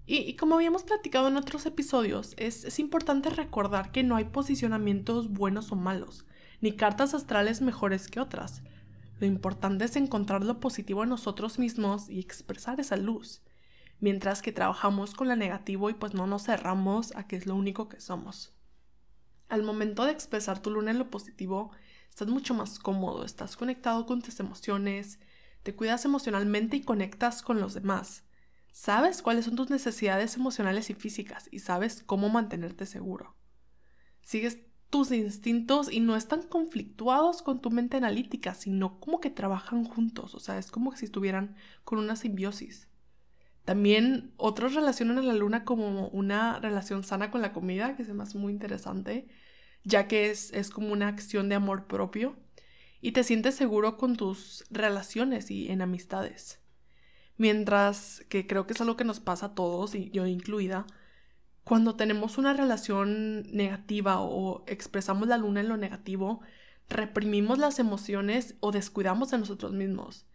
Y, 0.06 0.37
como 0.37 0.56
habíamos 0.56 0.85
platicado 0.85 1.29
en 1.29 1.37
otros 1.37 1.67
episodios, 1.67 2.35
es, 2.37 2.65
es 2.65 2.79
importante 2.79 3.31
recordar 3.31 3.91
que 3.91 4.03
no 4.03 4.17
hay 4.17 4.27
posicionamientos 4.27 5.33
buenos 5.33 5.73
o 5.73 5.77
malos, 5.77 6.27
ni 6.61 6.73
cartas 6.73 7.15
astrales 7.15 7.62
mejores 7.62 8.09
que 8.09 8.21
otras. 8.21 8.62
Lo 9.19 9.27
importante 9.27 9.87
es 9.87 9.97
encontrar 9.97 10.45
lo 10.45 10.61
positivo 10.61 11.03
en 11.03 11.09
nosotros 11.09 11.59
mismos 11.59 12.11
y 12.11 12.21
expresar 12.21 12.79
esa 12.81 12.97
luz, 12.97 13.43
mientras 13.99 14.43
que 14.43 14.53
trabajamos 14.53 15.15
con 15.15 15.29
lo 15.29 15.37
negativo 15.37 15.89
y 15.89 15.95
pues 15.95 16.15
no 16.15 16.27
nos 16.27 16.45
cerramos 16.45 17.17
a 17.17 17.27
que 17.27 17.37
es 17.37 17.47
lo 17.47 17.56
único 17.56 17.89
que 17.89 18.01
somos. 18.01 18.53
Al 19.49 19.62
momento 19.62 20.05
de 20.05 20.12
expresar 20.12 20.61
tu 20.61 20.71
luna 20.71 20.91
en 20.91 20.99
lo 20.99 21.11
positivo, 21.11 21.71
estás 22.14 22.28
mucho 22.28 22.55
más 22.55 22.78
cómodo, 22.78 23.25
estás 23.25 23.56
conectado 23.56 24.06
con 24.06 24.22
tus 24.22 24.38
emociones, 24.38 25.19
te 25.64 25.75
cuidas 25.75 26.05
emocionalmente 26.05 26.76
y 26.76 26.82
conectas 26.82 27.43
con 27.43 27.61
los 27.61 27.75
demás. 27.75 28.22
Sabes 28.70 29.20
cuáles 29.20 29.46
son 29.46 29.56
tus 29.56 29.69
necesidades 29.69 30.37
emocionales 30.37 30.90
y 30.90 30.94
físicas 30.94 31.49
y 31.50 31.58
sabes 31.58 32.05
cómo 32.05 32.28
mantenerte 32.28 32.87
seguro. 32.87 33.34
Sigues 34.22 34.61
tus 34.90 35.11
instintos 35.11 35.90
y 35.90 35.99
no 35.99 36.14
están 36.14 36.43
conflictuados 36.43 37.43
con 37.43 37.61
tu 37.61 37.72
mente 37.72 37.96
analítica, 37.96 38.55
sino 38.55 39.00
como 39.00 39.19
que 39.19 39.31
trabajan 39.31 39.82
juntos, 39.82 40.37
o 40.37 40.38
sea, 40.38 40.56
es 40.56 40.70
como 40.70 40.94
si 40.94 41.06
estuvieran 41.06 41.56
con 41.82 41.99
una 41.99 42.14
simbiosis. 42.14 42.87
También 43.64 44.34
otros 44.37 44.75
relacionan 44.75 45.19
a 45.19 45.22
la 45.22 45.34
luna 45.34 45.64
como 45.64 46.06
una 46.10 46.60
relación 46.60 47.02
sana 47.02 47.32
con 47.32 47.43
la 47.43 47.52
comida, 47.52 47.96
que 47.96 48.05
se 48.05 48.14
me 48.14 48.25
muy 48.37 48.52
interesante 48.52 49.26
ya 49.84 50.08
que 50.08 50.31
es, 50.31 50.52
es 50.52 50.70
como 50.70 50.92
una 50.92 51.08
acción 51.08 51.48
de 51.48 51.54
amor 51.54 51.86
propio 51.86 52.36
y 53.00 53.12
te 53.12 53.22
sientes 53.22 53.54
seguro 53.54 53.96
con 53.96 54.16
tus 54.16 54.64
relaciones 54.70 55.50
y 55.50 55.70
en 55.70 55.82
amistades. 55.82 56.60
Mientras 57.36 58.25
que 58.28 58.46
creo 58.46 58.66
que 58.66 58.72
es 58.72 58.81
algo 58.81 58.96
que 58.96 59.04
nos 59.04 59.20
pasa 59.20 59.46
a 59.46 59.54
todos, 59.54 59.94
y 59.94 60.10
yo 60.10 60.26
incluida, 60.26 60.86
cuando 61.64 61.96
tenemos 61.96 62.38
una 62.38 62.55
relación 62.55 63.43
negativa 63.53 64.20
o 64.20 64.64
expresamos 64.67 65.29
la 65.29 65.38
luna 65.38 65.60
en 65.60 65.69
lo 65.69 65.76
negativo, 65.76 66.41
reprimimos 66.88 67.58
las 67.58 67.79
emociones 67.79 68.56
o 68.60 68.72
descuidamos 68.72 69.32
a 69.32 69.38
nosotros 69.38 69.72
mismos. 69.72 70.26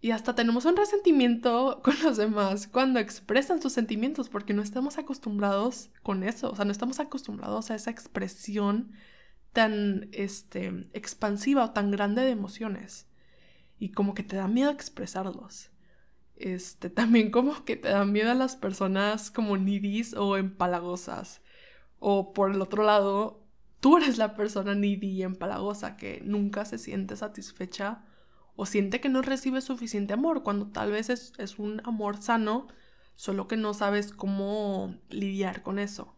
Y 0.00 0.12
hasta 0.12 0.34
tenemos 0.34 0.64
un 0.64 0.76
resentimiento 0.76 1.80
con 1.84 1.94
los 2.02 2.16
demás 2.16 2.66
cuando 2.66 2.98
expresan 2.98 3.60
sus 3.60 3.72
sentimientos 3.72 4.28
porque 4.28 4.54
no 4.54 4.62
estamos 4.62 4.98
acostumbrados 4.98 5.90
con 6.02 6.22
eso, 6.22 6.50
o 6.50 6.56
sea, 6.56 6.64
no 6.64 6.72
estamos 6.72 7.00
acostumbrados 7.00 7.70
a 7.70 7.74
esa 7.74 7.90
expresión 7.90 8.92
tan 9.52 10.08
este, 10.12 10.88
expansiva 10.94 11.64
o 11.64 11.70
tan 11.72 11.90
grande 11.90 12.22
de 12.22 12.30
emociones. 12.30 13.08
Y 13.78 13.92
como 13.92 14.14
que 14.14 14.22
te 14.22 14.36
da 14.36 14.48
miedo 14.48 14.70
expresarlos. 14.70 15.70
Este, 16.36 16.90
también 16.90 17.30
como 17.30 17.64
que 17.64 17.76
te 17.76 17.88
da 17.88 18.04
miedo 18.04 18.30
a 18.30 18.34
las 18.34 18.56
personas 18.56 19.30
como 19.30 19.56
nidis 19.56 20.14
o 20.14 20.36
empalagosas. 20.36 21.42
O 21.98 22.32
por 22.32 22.52
el 22.52 22.62
otro 22.62 22.84
lado, 22.84 23.44
tú 23.80 23.98
eres 23.98 24.18
la 24.18 24.34
persona 24.34 24.74
needy 24.74 25.08
y 25.08 25.22
empalagosa 25.22 25.96
que 25.96 26.22
nunca 26.24 26.64
se 26.64 26.78
siente 26.78 27.16
satisfecha 27.16 28.04
o 28.56 28.66
siente 28.66 29.00
que 29.00 29.08
no 29.08 29.22
recibe 29.22 29.60
suficiente 29.60 30.12
amor, 30.12 30.42
cuando 30.42 30.68
tal 30.68 30.92
vez 30.92 31.10
es, 31.10 31.32
es 31.38 31.58
un 31.58 31.80
amor 31.84 32.22
sano, 32.22 32.68
solo 33.14 33.48
que 33.48 33.56
no 33.56 33.74
sabes 33.74 34.12
cómo 34.12 34.96
lidiar 35.08 35.62
con 35.62 35.78
eso. 35.78 36.16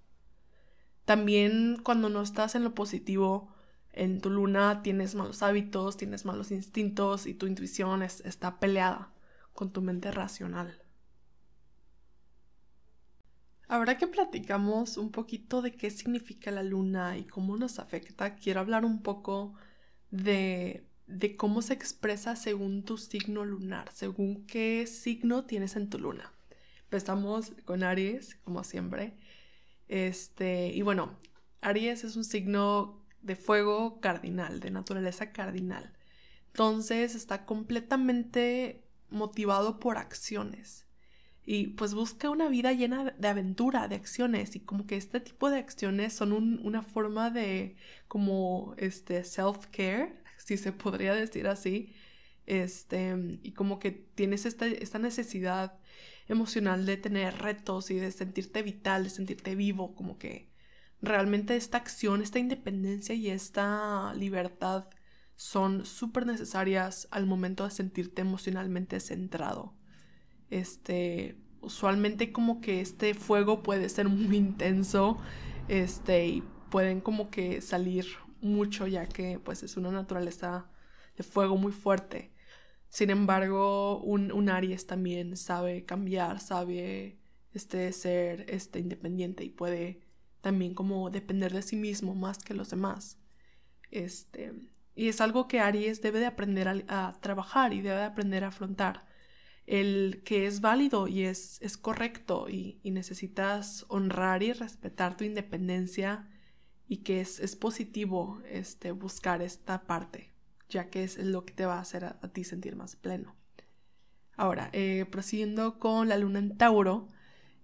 También 1.05 1.81
cuando 1.83 2.09
no 2.09 2.23
estás 2.23 2.55
en 2.55 2.65
lo 2.65 2.75
positivo, 2.75 3.53
en 3.93 4.21
tu 4.21 4.31
luna 4.31 4.83
tienes 4.83 5.15
malos 5.15 5.43
hábitos, 5.43 5.97
tienes 5.97 6.25
malos 6.25 6.51
instintos 6.51 7.27
y 7.27 7.35
tu 7.35 7.47
intuición 7.47 8.03
está 8.03 8.59
peleada 8.59 9.13
con 9.53 9.73
tu 9.73 9.83
mente 9.83 10.11
racional. 10.11 10.83
Ahora 13.69 13.97
que 13.97 14.07
platicamos 14.07 14.99
un 14.99 15.11
poquito 15.11 15.63
de 15.63 15.73
qué 15.73 15.91
significa 15.91 16.51
la 16.51 16.63
luna 16.63 17.17
y 17.17 17.25
cómo 17.25 17.57
nos 17.57 17.79
afecta, 17.79 18.35
quiero 18.35 18.61
hablar 18.61 18.85
un 18.85 19.03
poco 19.03 19.55
de 20.11 20.87
de 21.07 21.37
cómo 21.37 21.63
se 21.63 21.75
expresa 21.75 22.37
según 22.37 22.85
tu 22.85 22.99
signo 22.99 23.45
lunar, 23.45 23.91
según 23.93 24.47
qué 24.47 24.87
signo 24.87 25.45
tienes 25.45 25.77
en 25.77 25.91
tu 25.91 25.99
luna. 25.99 26.33
Empezamos 26.85 27.53
con 27.65 27.83
Aries, 27.83 28.37
como 28.45 28.65
siempre. 28.65 29.15
Este, 29.89 30.69
y 30.69 30.83
bueno, 30.83 31.19
Aries 31.61 32.05
es 32.05 32.17
un 32.17 32.25
signo 32.25 33.03
de 33.23 33.37
fuego 33.37 34.01
cardinal, 34.01 34.61
de 34.61 34.71
naturaleza 34.71 35.33
cardinal. 35.33 35.93
Entonces 36.49 37.15
está 37.15 37.45
completamente 37.47 38.85
motivado 39.11 39.79
por 39.81 39.99
acciones. 39.99 40.87
y 41.45 41.69
pues 41.69 41.95
busca 41.95 42.31
una 42.31 42.49
vida 42.49 42.73
llena 42.73 43.13
de 43.19 43.29
aventura, 43.29 43.89
de 43.89 43.97
acciones 43.97 44.55
y 44.57 44.61
como 44.61 44.87
que 44.87 44.97
este 44.97 45.21
tipo 45.21 45.51
de 45.51 45.59
acciones 45.59 46.13
son 46.13 46.33
una 46.33 46.83
forma 46.83 47.31
de 47.31 47.77
como 48.09 48.75
este 48.79 49.25
self-care, 49.25 50.22
si 50.45 50.57
se 50.57 50.73
podría 50.73 51.15
decir 51.15 51.47
así, 51.47 51.93
este, 52.47 53.39
y 53.43 53.53
como 53.53 53.79
que 53.79 53.91
tienes 53.93 54.47
esta, 54.47 54.67
esta 54.67 54.99
necesidad 54.99 55.79
emocional 56.29 56.87
de 56.87 56.97
tener 56.97 57.39
retos 57.39 57.91
y 57.91 57.97
de 57.97 58.11
sentirte 58.11 58.63
vital, 58.63 59.05
de 59.05 59.11
sentirte 59.11 59.55
vivo, 59.55 59.95
como 59.95 60.19
que 60.19 60.51
realmente 61.01 61.57
esta 61.57 61.79
acción, 61.79 62.23
esta 62.23 62.39
independencia 62.39 63.15
y 63.15 63.29
esta 63.31 64.13
libertad 64.15 64.89
son 65.37 65.85
súper 65.85 66.27
necesarias 66.27 67.09
al 67.11 67.27
momento 67.27 67.65
de 67.65 67.71
sentirte 67.71 68.23
emocionalmente 68.23 69.01
centrado. 69.01 69.75
Este, 70.51 71.37
usualmente 71.61 72.33
como 72.33 72.61
que 72.61 72.81
este 72.81 73.15
fuego 73.15 73.63
puede 73.63 73.89
ser 73.89 74.09
muy 74.09 74.37
intenso, 74.37 75.19
este, 75.69 76.27
y 76.27 76.43
pueden 76.71 77.01
como 77.01 77.31
que 77.31 77.61
salir 77.61 78.07
mucho 78.43 78.87
ya 78.87 79.07
que 79.09 79.39
pues 79.39 79.63
es 79.63 79.77
una 79.77 79.91
naturaleza 79.91 80.71
de 81.17 81.25
fuego 81.25 81.57
muy 81.57 81.73
fuerte. 81.73 82.33
Sin 82.89 83.11
embargo, 83.11 84.01
un, 84.03 84.33
un 84.33 84.51
Aries 84.51 84.87
también 84.87 85.37
sabe 85.37 85.85
cambiar, 85.87 86.41
sabe 86.41 87.19
este, 87.55 87.93
ser 87.93 88.47
este, 88.49 88.79
independiente 88.79 89.45
y 89.45 89.51
puede 89.51 90.01
también 90.41 90.75
como 90.75 91.11
depender 91.11 91.53
de 91.53 91.63
sí 91.63 91.77
mismo 91.77 92.15
más 92.15 92.39
que 92.39 92.55
los 92.55 92.71
demás. 92.71 93.19
Este, 93.91 94.53
y 94.95 95.09
es 95.09 95.21
algo 95.21 95.49
que 95.49 95.61
Aries 95.61 96.03
debe 96.03 96.19
de 96.21 96.27
aprender 96.27 96.85
a, 96.89 97.19
trabajar 97.21 97.73
y 97.73 97.81
debe 97.81 97.97
de 97.97 98.05
aprender 98.05 98.45
a 98.45 98.49
afrontar. 98.49 99.07
El 99.67 100.23
que 100.25 100.47
es 100.47 100.61
válido 100.61 101.09
y 101.09 101.23
es, 101.25 101.61
es 101.63 101.77
correcto 101.77 102.49
y, 102.49 102.81
necesitas 102.85 103.87
honrar 103.89 104.43
y 104.43 104.53
respetar 104.53 105.17
tu 105.17 105.25
independencia 105.25 106.29
y 106.93 106.99
que 106.99 107.23
es, 107.23 107.41
es 107.41 107.57
positivo 107.57 108.43
este, 108.51 108.93
buscar 108.93 109.41
esta 109.41 109.85
parte, 109.87 110.31
ya 110.69 110.91
que 110.91 111.05
es 111.05 111.17
lo 111.17 111.47
que 111.47 111.55
te 111.55 111.65
va 111.65 111.79
a 111.79 111.81
hacer 111.81 112.05
a, 112.05 112.21
ti 112.35 112.45
sentir 112.45 112.77
más 112.77 112.97
pleno. 112.97 113.35
Ahora, 114.37 114.69
eh, 114.75 115.07
prosiguiendo 115.11 115.79
con 115.79 116.11
la 116.11 116.19
luna 116.19 116.39
en 116.39 116.59
Tauro, 116.59 117.09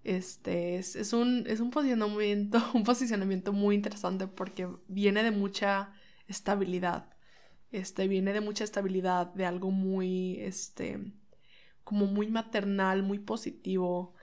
este 0.03 0.77
es, 0.77 0.95
es, 0.95 1.13
un, 1.13 1.43
es 1.45 1.59
un, 1.59 1.69
posicionamiento, 1.69 2.57
un 2.73 2.83
posicionamiento 2.83 3.53
muy 3.53 3.75
interesante 3.75 4.25
porque 4.25 4.67
viene 4.87 5.21
de 5.21 5.29
mucha 5.29 5.93
estabilidad. 6.27 7.13
Este 7.71 8.07
viene 8.07 8.33
de 8.33 8.41
mucha 8.41 8.63
estabilidad, 8.63 9.31
de 9.35 9.45
algo 9.45 9.69
muy, 9.69 10.39
este, 10.39 11.13
como 11.83 12.07
muy 12.07 12.29
maternal, 12.29 13.03
muy 13.03 13.19
positivo. 13.19 14.15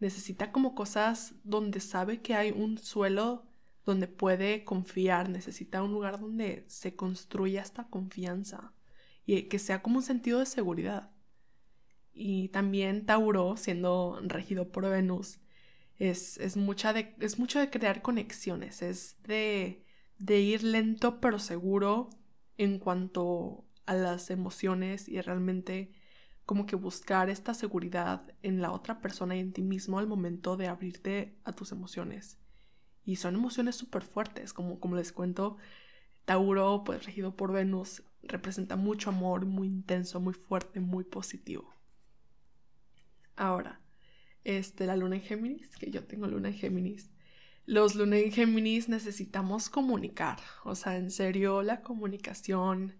Necesita 0.00 0.52
como 0.52 0.74
cosas 0.74 1.34
donde 1.44 1.80
sabe 1.80 2.22
que 2.22 2.34
hay 2.34 2.50
un 2.50 2.78
suelo 2.78 3.44
donde 3.84 4.08
puede 4.08 4.64
confiar, 4.64 5.28
necesita 5.28 5.82
un 5.82 5.92
lugar 5.92 6.20
donde 6.20 6.64
se 6.68 6.96
construya 6.96 7.62
esta 7.62 7.88
confianza 7.88 8.72
y 9.26 9.42
que 9.44 9.58
sea 9.58 9.82
como 9.82 9.96
un 9.96 10.02
sentido 10.02 10.38
de 10.40 10.46
seguridad. 10.46 11.10
Y 12.12 12.48
también 12.48 13.06
Tauro, 13.06 13.56
siendo 13.56 14.20
regido 14.22 14.70
por 14.70 14.88
Venus, 14.88 15.40
es, 15.98 16.38
es, 16.38 16.56
mucha 16.56 16.92
de, 16.92 17.14
es 17.20 17.38
mucho 17.38 17.58
de 17.58 17.70
crear 17.70 18.02
conexiones, 18.02 18.82
es 18.82 19.16
de, 19.24 19.84
de 20.18 20.40
ir 20.40 20.62
lento 20.62 21.20
pero 21.20 21.38
seguro 21.38 22.10
en 22.56 22.78
cuanto 22.78 23.64
a 23.86 23.94
las 23.94 24.30
emociones 24.30 25.08
y 25.08 25.20
realmente 25.20 25.92
como 26.46 26.66
que 26.66 26.76
buscar 26.76 27.30
esta 27.30 27.54
seguridad 27.54 28.34
en 28.42 28.60
la 28.60 28.72
otra 28.72 29.00
persona 29.00 29.36
y 29.36 29.40
en 29.40 29.52
ti 29.52 29.62
mismo 29.62 29.98
al 29.98 30.06
momento 30.06 30.56
de 30.56 30.68
abrirte 30.68 31.38
a 31.44 31.52
tus 31.52 31.72
emociones. 31.72 32.38
Y 33.04 33.16
son 33.16 33.34
emociones 33.34 33.76
súper 33.76 34.02
fuertes, 34.02 34.52
como, 34.52 34.80
como 34.80 34.96
les 34.96 35.12
cuento, 35.12 35.58
Tauro, 36.24 36.84
pues 36.84 37.04
regido 37.04 37.36
por 37.36 37.52
Venus, 37.52 38.02
representa 38.22 38.76
mucho 38.76 39.10
amor, 39.10 39.44
muy 39.44 39.68
intenso, 39.68 40.20
muy 40.20 40.34
fuerte, 40.34 40.80
muy 40.80 41.04
positivo. 41.04 41.74
Ahora, 43.36 43.80
este, 44.44 44.86
la 44.86 44.96
luna 44.96 45.16
en 45.16 45.22
Géminis, 45.22 45.76
que 45.76 45.90
yo 45.90 46.04
tengo 46.04 46.26
luna 46.26 46.48
en 46.48 46.54
Géminis. 46.54 47.10
Los 47.66 47.94
luna 47.94 48.18
en 48.18 48.30
Géminis 48.30 48.88
necesitamos 48.88 49.70
comunicar, 49.70 50.38
o 50.64 50.74
sea, 50.74 50.96
en 50.96 51.10
serio, 51.10 51.62
la 51.62 51.80
comunicación, 51.82 52.94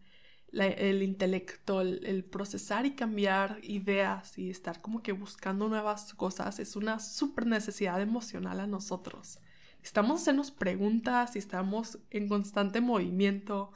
el 0.52 1.02
intelecto, 1.02 1.80
el, 1.80 2.24
procesar 2.24 2.86
y 2.86 2.94
cambiar 2.94 3.58
ideas 3.62 4.38
y 4.38 4.50
estar 4.50 4.80
como 4.80 5.02
que 5.02 5.12
buscando 5.12 5.68
nuevas 5.68 6.14
cosas 6.14 6.58
es 6.60 6.76
una 6.76 7.00
súper 7.00 7.46
necesidad 7.46 8.00
emocional 8.00 8.60
a 8.60 8.66
nosotros. 8.66 9.38
Estamos 9.84 10.22
hacernos 10.22 10.50
preguntas 10.50 11.36
y 11.36 11.38
estamos 11.38 12.00
en 12.10 12.28
constante 12.28 12.80
movimiento, 12.80 13.70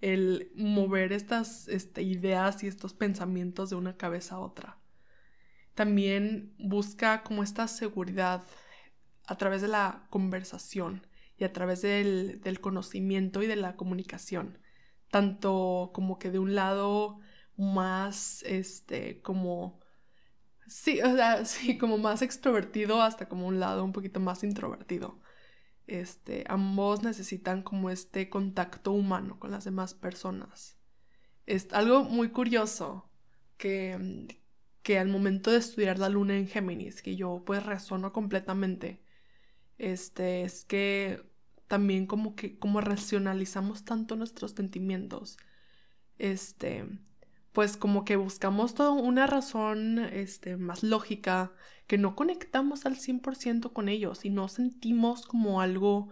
el 0.00 0.52
mover 0.54 1.12
estas 1.12 1.66
este, 1.66 2.02
ideas 2.02 2.62
y 2.62 2.68
estos 2.68 2.94
pensamientos 2.94 3.70
de 3.70 3.76
una 3.76 3.96
cabeza 3.96 4.36
a 4.36 4.40
otra 4.40 4.78
también 5.76 6.54
busca 6.58 7.22
como 7.22 7.42
esta 7.44 7.68
seguridad 7.68 8.44
a 9.26 9.36
través 9.36 9.60
de 9.60 9.68
la 9.68 10.06
conversación 10.10 11.06
y 11.36 11.44
a 11.44 11.52
través 11.52 11.82
del, 11.82 12.40
conocimiento 12.62 13.42
y 13.42 13.46
de 13.46 13.56
la 13.56 13.76
comunicación. 13.76 14.58
Tanto 15.10 15.90
como 15.94 16.18
que 16.18 16.30
de 16.30 16.38
un 16.38 16.54
lado 16.54 17.20
más, 17.58 18.42
este, 18.44 19.20
como, 19.20 19.80
sí, 20.66 21.00
o 21.02 21.14
sea, 21.14 21.44
sí, 21.44 21.76
como 21.76 21.98
más 21.98 22.22
extrovertido 22.22 23.02
hasta 23.02 23.28
como 23.28 23.46
un 23.46 23.60
lado 23.60 23.84
un 23.84 23.92
poquito 23.92 24.18
más 24.18 24.42
introvertido. 24.44 25.20
Este, 25.86 26.44
ambos 26.48 27.02
necesitan 27.02 27.62
como 27.62 27.90
este 27.90 28.28
contacto 28.28 28.92
humano 28.92 29.38
con 29.38 29.50
las 29.52 29.64
demás 29.64 29.94
personas. 29.94 30.76
Es 31.46 31.72
algo 31.72 32.04
muy 32.04 32.30
curioso 32.30 33.08
que, 33.56 34.26
que 34.82 34.98
al 34.98 35.08
momento 35.08 35.50
de 35.52 35.58
estudiar 35.58 35.98
la 35.98 36.08
luna 36.08 36.36
en 36.36 36.48
Géminis, 36.48 37.02
que 37.02 37.16
yo 37.16 37.42
pues 37.46 37.64
resono 37.64 38.12
completamente, 38.12 39.00
este, 39.78 40.42
es 40.42 40.64
que 40.64 41.22
también 41.68 42.06
como 42.06 42.36
que 42.36 42.58
como 42.58 42.80
racionalizamos 42.80 43.84
tanto 43.84 44.16
nuestros 44.16 44.52
sentimientos, 44.52 45.38
este, 46.18 46.86
pues 47.56 47.78
como 47.78 48.04
que 48.04 48.16
buscamos 48.16 48.74
toda 48.74 48.90
una 48.90 49.26
razón 49.26 49.98
este, 49.98 50.58
más 50.58 50.82
lógica, 50.82 51.54
que 51.86 51.96
no 51.96 52.14
conectamos 52.14 52.84
al 52.84 52.96
100% 52.96 53.72
con 53.72 53.88
ellos 53.88 54.26
y 54.26 54.30
no 54.30 54.48
sentimos 54.48 55.24
como 55.26 55.62
algo 55.62 56.10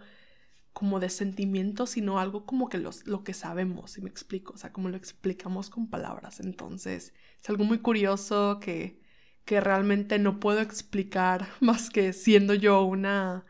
como 0.73 0.99
de 0.99 1.09
sentimiento, 1.09 1.85
sino 1.85 2.17
algo 2.17 2.47
como 2.47 2.67
que 2.67 2.79
los, 2.79 3.05
lo 3.05 3.23
que 3.23 3.35
sabemos, 3.35 3.91
si 3.91 4.01
me 4.01 4.09
explico, 4.09 4.53
o 4.53 4.57
sea, 4.57 4.73
como 4.73 4.89
lo 4.89 4.97
explicamos 4.97 5.69
con 5.69 5.87
palabras. 5.87 6.39
Entonces, 6.39 7.13
es 7.39 7.49
algo 7.51 7.63
muy 7.63 7.77
curioso 7.77 8.59
que, 8.59 8.99
que 9.45 9.61
realmente 9.61 10.17
no 10.17 10.39
puedo 10.39 10.61
explicar 10.61 11.47
más 11.61 11.91
que 11.91 12.13
siendo 12.13 12.55
yo 12.55 12.83
una 12.85 13.45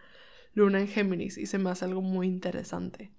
luna 0.53 0.81
en 0.81 0.89
Géminis 0.89 1.37
y 1.37 1.45
se 1.45 1.59
me 1.59 1.69
hace 1.69 1.85
algo 1.85 2.01
muy 2.01 2.27
interesante. 2.27 3.14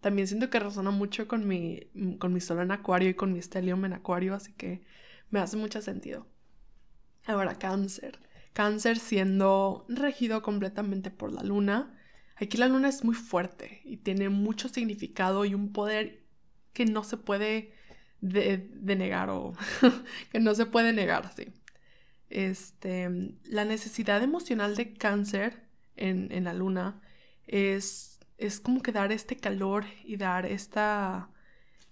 También 0.00 0.26
siento 0.26 0.50
que 0.50 0.60
resuena 0.60 0.90
mucho 0.90 1.28
con 1.28 1.46
mi, 1.46 1.88
con 2.18 2.32
mi 2.32 2.40
sol 2.40 2.60
en 2.60 2.70
acuario 2.72 3.10
y 3.10 3.14
con 3.14 3.32
mi 3.32 3.42
stellium 3.42 3.84
en 3.84 3.92
acuario, 3.92 4.34
así 4.34 4.52
que 4.52 4.82
me 5.30 5.40
hace 5.40 5.56
mucho 5.56 5.82
sentido. 5.82 6.26
Ahora, 7.26 7.58
cáncer. 7.58 8.18
Cáncer 8.52 8.98
siendo 8.98 9.84
regido 9.88 10.42
completamente 10.42 11.10
por 11.10 11.32
la 11.32 11.42
luna, 11.42 11.96
Aquí 12.40 12.56
la 12.56 12.68
luna 12.68 12.88
es 12.88 13.04
muy 13.04 13.14
fuerte 13.14 13.82
y 13.84 13.98
tiene 13.98 14.30
mucho 14.30 14.70
significado 14.70 15.44
y 15.44 15.54
un 15.54 15.72
poder 15.74 16.24
que 16.72 16.86
no 16.86 17.04
se 17.04 17.18
puede 17.18 17.74
denegar 18.22 19.28
o 19.28 19.52
que 20.32 20.40
no 20.40 20.54
se 20.54 20.64
puede 20.64 20.94
negar, 20.94 21.30
sí. 21.36 21.48
Este, 22.30 23.10
la 23.44 23.66
necesidad 23.66 24.22
emocional 24.22 24.74
de 24.74 24.94
cáncer 24.94 25.64
en, 25.96 26.32
en 26.32 26.44
la 26.44 26.54
luna 26.54 27.02
es, 27.46 28.09
es 28.40 28.60
como 28.60 28.82
que 28.82 28.92
dar 28.92 29.12
este 29.12 29.36
calor 29.36 29.84
y 30.04 30.16
dar 30.16 30.46
esta, 30.46 31.30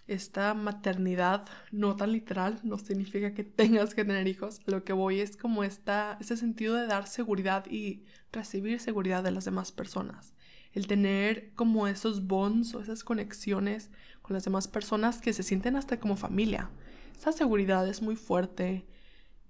esta 0.06 0.54
maternidad, 0.54 1.46
no 1.70 1.96
tan 1.96 2.12
literal, 2.12 2.60
no 2.62 2.78
significa 2.78 3.34
que 3.34 3.44
tengas 3.44 3.94
que 3.94 4.04
tener 4.04 4.26
hijos, 4.26 4.60
lo 4.66 4.84
que 4.84 4.92
voy 4.92 5.20
es 5.20 5.36
como 5.36 5.64
esta, 5.64 6.16
ese 6.20 6.36
sentido 6.36 6.74
de 6.74 6.86
dar 6.86 7.06
seguridad 7.06 7.66
y 7.70 8.04
recibir 8.32 8.80
seguridad 8.80 9.22
de 9.22 9.30
las 9.30 9.44
demás 9.44 9.72
personas 9.72 10.34
el 10.72 10.86
tener 10.86 11.52
como 11.54 11.86
esos 11.86 12.26
bonds 12.26 12.74
o 12.74 12.80
esas 12.80 13.04
conexiones 13.04 13.90
con 14.22 14.34
las 14.34 14.44
demás 14.44 14.68
personas 14.68 15.20
que 15.20 15.32
se 15.32 15.42
sienten 15.42 15.76
hasta 15.76 15.98
como 15.98 16.16
familia. 16.16 16.70
Esa 17.16 17.32
seguridad 17.32 17.88
es 17.88 18.02
muy 18.02 18.16
fuerte 18.16 18.86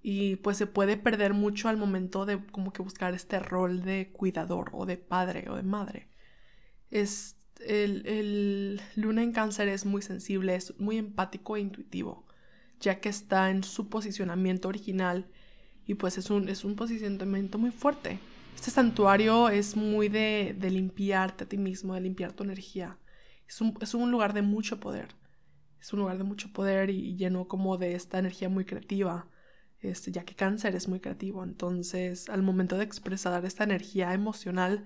y 0.02 0.36
pues 0.36 0.56
se 0.56 0.66
puede 0.66 0.96
perder 0.96 1.34
mucho 1.34 1.68
al 1.68 1.76
momento 1.76 2.24
de 2.24 2.44
como 2.46 2.72
que 2.72 2.82
buscar 2.82 3.14
este 3.14 3.38
rol 3.40 3.82
de 3.82 4.10
cuidador 4.12 4.70
o 4.72 4.86
de 4.86 4.96
padre 4.96 5.48
o 5.50 5.56
de 5.56 5.62
madre. 5.62 6.08
Es 6.90 7.36
el, 7.60 8.06
el 8.06 8.80
luna 8.96 9.22
en 9.22 9.32
cáncer 9.32 9.68
es 9.68 9.84
muy 9.84 10.02
sensible, 10.02 10.54
es 10.54 10.78
muy 10.78 10.98
empático 10.98 11.56
e 11.56 11.60
intuitivo, 11.60 12.26
ya 12.80 13.00
que 13.00 13.08
está 13.08 13.50
en 13.50 13.64
su 13.64 13.88
posicionamiento 13.88 14.68
original 14.68 15.26
y 15.86 15.94
pues 15.94 16.18
es 16.18 16.30
un, 16.30 16.48
es 16.48 16.64
un 16.64 16.76
posicionamiento 16.76 17.58
muy 17.58 17.70
fuerte. 17.70 18.18
Este 18.54 18.70
santuario 18.70 19.48
es 19.48 19.76
muy 19.76 20.08
de, 20.08 20.54
de 20.58 20.70
limpiarte 20.70 21.44
a 21.44 21.48
ti 21.48 21.56
mismo, 21.56 21.94
de 21.94 22.00
limpiar 22.00 22.32
tu 22.32 22.44
energía. 22.44 22.98
Es 23.48 23.60
un, 23.60 23.74
es 23.80 23.94
un 23.94 24.10
lugar 24.10 24.34
de 24.34 24.42
mucho 24.42 24.80
poder. 24.80 25.08
Es 25.80 25.92
un 25.92 26.00
lugar 26.00 26.18
de 26.18 26.24
mucho 26.24 26.52
poder 26.52 26.90
y, 26.90 27.16
lleno 27.16 27.46
como 27.48 27.78
de 27.78 27.94
esta 27.94 28.18
energía 28.18 28.48
muy 28.48 28.64
creativa. 28.64 29.28
Este, 29.80 30.10
ya 30.10 30.24
que 30.24 30.34
cáncer 30.34 30.74
es 30.74 30.88
muy 30.88 31.00
creativo. 31.00 31.44
Entonces, 31.44 32.28
al 32.28 32.42
momento 32.42 32.76
de 32.76 32.84
expresar 32.84 33.44
esta 33.44 33.64
energía 33.64 34.12
emocional, 34.12 34.84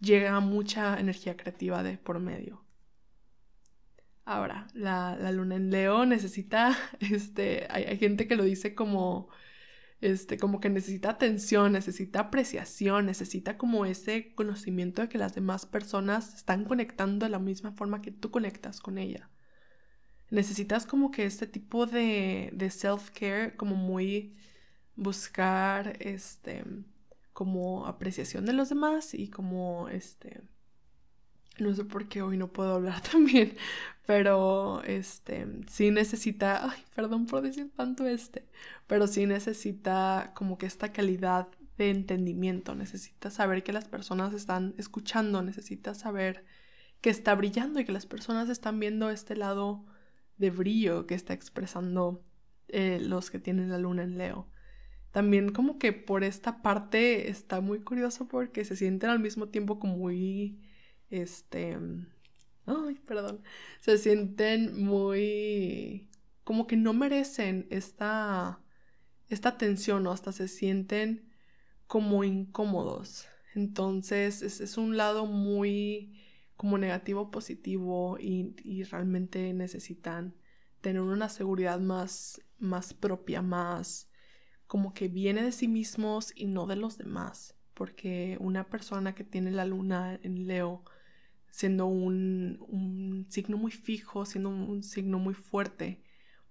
llega 0.00 0.38
mucha 0.40 0.98
energía 0.98 1.36
creativa 1.36 1.82
de 1.82 1.98
por 1.98 2.20
medio. 2.20 2.64
Ahora, 4.24 4.68
la, 4.74 5.16
la 5.16 5.32
luna 5.32 5.56
en 5.56 5.70
Leo 5.70 6.06
necesita, 6.06 6.76
este, 7.00 7.66
hay, 7.70 7.84
hay 7.84 7.98
gente 7.98 8.26
que 8.26 8.36
lo 8.36 8.44
dice 8.44 8.74
como 8.74 9.28
este, 10.04 10.36
como 10.36 10.60
que 10.60 10.68
necesita 10.68 11.08
atención, 11.10 11.72
necesita 11.72 12.20
apreciación, 12.20 13.06
necesita 13.06 13.56
como 13.56 13.86
ese 13.86 14.34
conocimiento 14.34 15.00
de 15.00 15.08
que 15.08 15.16
las 15.16 15.34
demás 15.34 15.64
personas 15.64 16.34
están 16.34 16.64
conectando 16.64 17.24
de 17.24 17.30
la 17.30 17.38
misma 17.38 17.72
forma 17.72 18.02
que 18.02 18.10
tú 18.10 18.30
conectas 18.30 18.80
con 18.80 18.98
ella. 18.98 19.30
Necesitas 20.30 20.84
como 20.84 21.10
que 21.10 21.24
este 21.24 21.46
tipo 21.46 21.86
de, 21.86 22.50
de 22.52 22.70
self-care, 22.70 23.56
como 23.56 23.76
muy 23.76 24.36
buscar, 24.94 25.96
este, 26.00 26.64
como 27.34 27.86
apreciación 27.86 28.46
de 28.46 28.54
los 28.54 28.70
demás 28.70 29.12
y 29.12 29.28
como, 29.28 29.90
este, 29.90 30.40
no 31.58 31.74
sé 31.74 31.84
por 31.84 32.08
qué 32.08 32.22
hoy 32.22 32.38
no 32.38 32.52
puedo 32.52 32.74
hablar 32.74 33.02
también, 33.12 33.56
pero 34.06 34.82
este 34.84 35.46
sí 35.68 35.90
necesita, 35.90 36.70
ay, 36.70 36.82
perdón 36.94 37.26
por 37.26 37.42
decir 37.42 37.70
tanto 37.76 38.06
este, 38.06 38.48
pero 38.86 39.06
sí 39.06 39.26
necesita 39.26 40.32
como 40.34 40.56
que 40.56 40.66
esta 40.66 40.92
calidad 40.92 41.48
de 41.76 41.90
entendimiento, 41.90 42.74
necesita 42.74 43.30
saber 43.30 43.62
que 43.62 43.72
las 43.72 43.88
personas 43.88 44.32
están 44.32 44.74
escuchando, 44.78 45.42
necesita 45.42 45.92
saber 45.94 46.44
que 47.00 47.10
está 47.10 47.34
brillando 47.34 47.80
y 47.80 47.84
que 47.84 47.92
las 47.92 48.06
personas 48.06 48.48
están 48.48 48.78
viendo 48.80 49.10
este 49.10 49.36
lado 49.36 49.84
de 50.38 50.50
brillo 50.50 51.06
que 51.06 51.14
está 51.14 51.34
expresando 51.34 52.22
eh, 52.68 52.98
los 53.00 53.30
que 53.30 53.38
tienen 53.38 53.70
la 53.70 53.78
luna 53.78 54.04
en 54.04 54.18
Leo. 54.18 54.48
También 55.14 55.52
como 55.52 55.78
que 55.78 55.92
por 55.92 56.24
esta 56.24 56.60
parte 56.60 57.30
está 57.30 57.60
muy 57.60 57.78
curioso 57.78 58.26
porque 58.26 58.64
se 58.64 58.74
sienten 58.74 59.10
al 59.10 59.20
mismo 59.20 59.48
tiempo 59.48 59.78
como 59.78 59.96
muy 59.96 60.60
este, 61.08 61.78
ay, 62.66 62.96
perdón, 63.06 63.40
se 63.78 63.96
sienten 63.98 64.82
muy, 64.84 66.10
como 66.42 66.66
que 66.66 66.76
no 66.76 66.94
merecen 66.94 67.68
esta, 67.70 68.60
esta 69.28 69.50
atención 69.50 70.04
o 70.08 70.10
hasta 70.10 70.32
se 70.32 70.48
sienten 70.48 71.32
como 71.86 72.24
incómodos. 72.24 73.28
Entonces 73.54 74.42
es, 74.42 74.76
un 74.76 74.96
lado 74.96 75.26
muy 75.26 76.20
como 76.56 76.76
negativo 76.76 77.30
positivo 77.30 78.18
y, 78.18 78.56
y, 78.64 78.82
realmente 78.82 79.54
necesitan 79.54 80.34
tener 80.80 81.02
una 81.02 81.28
seguridad 81.28 81.78
más, 81.78 82.42
más 82.58 82.94
propia, 82.94 83.42
más 83.42 84.08
como 84.66 84.94
que 84.94 85.08
viene 85.08 85.42
de 85.42 85.52
sí 85.52 85.68
mismos 85.68 86.32
y 86.34 86.46
no 86.46 86.66
de 86.66 86.76
los 86.76 86.98
demás. 86.98 87.54
Porque 87.74 88.36
una 88.40 88.64
persona 88.68 89.14
que 89.14 89.24
tiene 89.24 89.50
la 89.50 89.64
luna 89.64 90.18
en 90.22 90.46
Leo 90.46 90.84
siendo 91.54 91.86
un, 91.86 93.26
signo 93.28 93.56
muy 93.56 93.70
fijo, 93.70 94.26
siendo 94.26 94.50
un, 94.50 94.82
signo 94.82 95.20
muy 95.20 95.34
fuerte, 95.34 96.02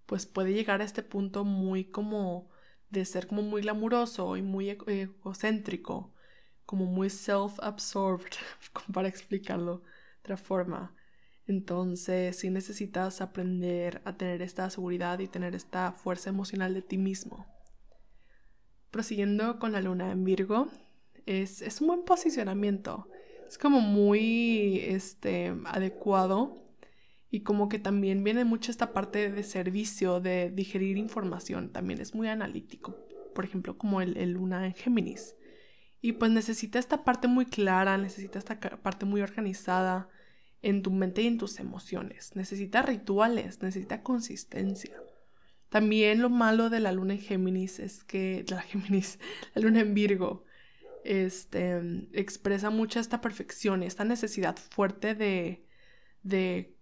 pues 0.06 0.26
puede 0.26 0.54
llegar 0.54 0.82
a 0.82 0.86
este 0.86 1.04
punto 1.04 1.44
muy 1.44 1.84
como 1.84 2.50
de 2.90 3.04
ser 3.04 3.28
como 3.28 3.42
muy 3.42 3.64
glamuroso 3.64 4.38
y 4.38 4.42
muy 4.42 4.70
egocéntrico, 4.70 6.14
como 6.66 6.86
muy 6.86 7.10
self-absorbed, 7.10 8.32
para 8.94 9.10
explicarlo 9.10 9.80
de 9.80 9.84
otra 10.22 10.38
forma. 10.38 10.96
Entonces, 11.48 12.38
si 12.38 12.50
necesitas 12.50 13.20
aprender 13.20 14.02
a 14.06 14.16
tener 14.16 14.42
esta 14.42 14.70
seguridad 14.70 15.20
y 15.20 15.28
tener 15.28 15.54
esta 15.54 15.92
fuerza 15.92 16.30
emocional 16.30 16.74
de 16.74 16.82
ti 16.82 16.98
mismo. 16.98 17.46
Prosiguiendo 18.94 19.60
con 19.60 19.74
la 19.74 19.82
luna 19.82 20.10
en 20.14 20.24
Virgo, 20.24 20.70
es, 21.26 21.62
es 21.62 21.82
un 21.82 21.88
buen 21.88 22.04
posicionamiento 22.06 23.10
es 23.54 23.60
como 23.60 23.82
muy 23.82 24.80
este, 24.80 25.54
adecuado 25.66 26.58
y 27.30 27.42
como 27.42 27.70
que 27.70 27.78
también 27.78 28.24
viene 28.24 28.46
mucho 28.46 28.72
esta 28.72 28.94
parte 28.94 29.32
de 29.32 29.44
servicio, 29.44 30.20
de 30.20 30.50
digerir 30.50 30.98
información, 30.98 31.72
también 31.72 32.02
es 32.02 32.16
muy 32.16 32.30
analítico, 32.30 32.98
por 33.36 33.46
ejemplo, 33.46 33.78
como 33.78 34.02
el, 34.02 34.32
Luna 34.32 34.66
en 34.66 34.74
Géminis. 34.74 35.36
Y 36.02 36.14
pues 36.14 36.32
necesita 36.32 36.80
esta 36.80 37.04
parte 37.04 37.28
muy 37.28 37.46
clara, 37.46 37.96
necesita 37.96 38.40
esta 38.40 38.60
parte 38.60 39.06
muy 39.06 39.22
organizada 39.22 40.10
en 40.64 40.82
tu 40.82 40.90
mente 40.90 41.22
y 41.22 41.28
en 41.28 41.38
tus 41.38 41.60
emociones. 41.60 42.36
Necesita 42.36 42.82
rituales, 42.82 43.62
necesita 43.62 44.02
consistencia. 44.02 45.00
También 45.74 46.22
lo 46.22 46.30
malo 46.30 46.70
de 46.70 46.80
la 46.80 46.92
luna 46.92 47.16
en 47.16 47.20
Géminis 47.20 47.80
es 47.80 48.04
que 48.04 48.46
la 48.48 48.62
Géminis, 48.70 49.18
la 49.56 49.64
luna 49.64 49.80
en 49.80 49.96
Virgo, 49.96 50.46
este, 51.04 51.82
expresa 52.14 52.70
mucho 52.70 53.00
esta 53.00 53.22
perfección, 53.22 53.82
esta 53.82 54.04
necesidad 54.04 54.56
fuerte 54.56 55.16
de, 55.16 55.66
de 56.22 56.78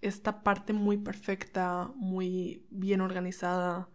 esta 0.00 0.44
parte 0.44 0.72
muy 0.72 0.96
perfecta, 0.96 1.90
muy 1.96 2.68
bien 2.70 3.00
organizada, 3.00 3.90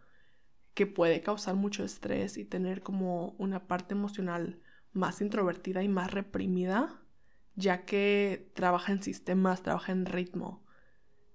que 0.74 0.86
puede 0.86 1.22
causar 1.22 1.56
mucho 1.56 1.86
estrés 1.86 2.36
y 2.36 2.44
tener 2.44 2.84
como 2.84 3.30
una 3.38 3.68
parte 3.68 3.94
emocional 3.94 4.60
más 4.92 5.22
introvertida 5.22 5.82
y 5.82 5.88
más 5.88 6.12
reprimida, 6.12 7.02
ya 7.56 7.86
que 7.86 8.52
trabaja 8.54 8.92
en 8.92 9.02
sistemas, 9.02 9.64
trabaja 9.64 9.94
en 9.94 10.06
ritmo, 10.06 10.66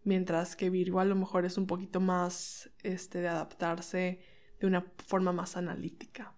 mientras 0.07 0.57
que 0.57 0.71
Virgo 0.71 1.01
a 1.01 1.05
lo 1.05 1.15
mejor 1.15 1.45
es 1.45 1.59
un 1.59 1.67
poquito 1.67 2.01
más 2.01 2.71
este, 2.83 3.21
de 3.21 3.29
adaptarse 3.29 4.21
de 4.59 4.67
una 4.67 4.87
forma 5.07 5.33
más 5.33 5.57
analítica 5.57 6.37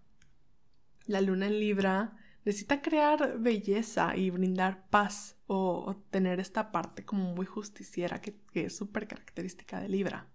la 1.09 1.21
luna 1.21 1.47
en 1.47 1.59
Libra 1.59 2.17
necesita 2.45 2.81
crear 2.81 3.39
belleza 3.39 4.17
y 4.17 4.31
brindar 4.31 4.89
paz 4.91 5.37
o, 5.47 5.97
tener 6.11 6.39
esta 6.39 6.71
parte 6.71 7.05
como 7.05 7.35
muy 7.35 7.47
justiciera 7.47 8.21
que, 8.21 8.39
es 8.55 8.77
súper 8.77 9.09
característica 9.09 9.81
de 9.81 9.89
Libra. 9.89 10.29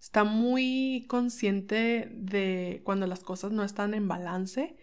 Está 0.00 0.24
muy 0.24 1.06
consciente 1.08 2.10
de 2.12 2.80
cuando 2.84 3.06
las 3.06 3.20
cosas 3.20 3.52
no 3.52 3.62
están 3.62 3.94
en 3.94 4.08
balance, 4.08 4.76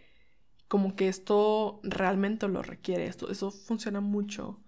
como 0.67 0.95
que 0.95 1.09
esto 1.09 1.81
realmente 1.83 2.47
lo 2.47 2.61
requiere. 2.61 3.07
Esto, 3.07 3.29
eso 3.29 3.51
funciona 3.51 3.99
mucho 3.99 4.61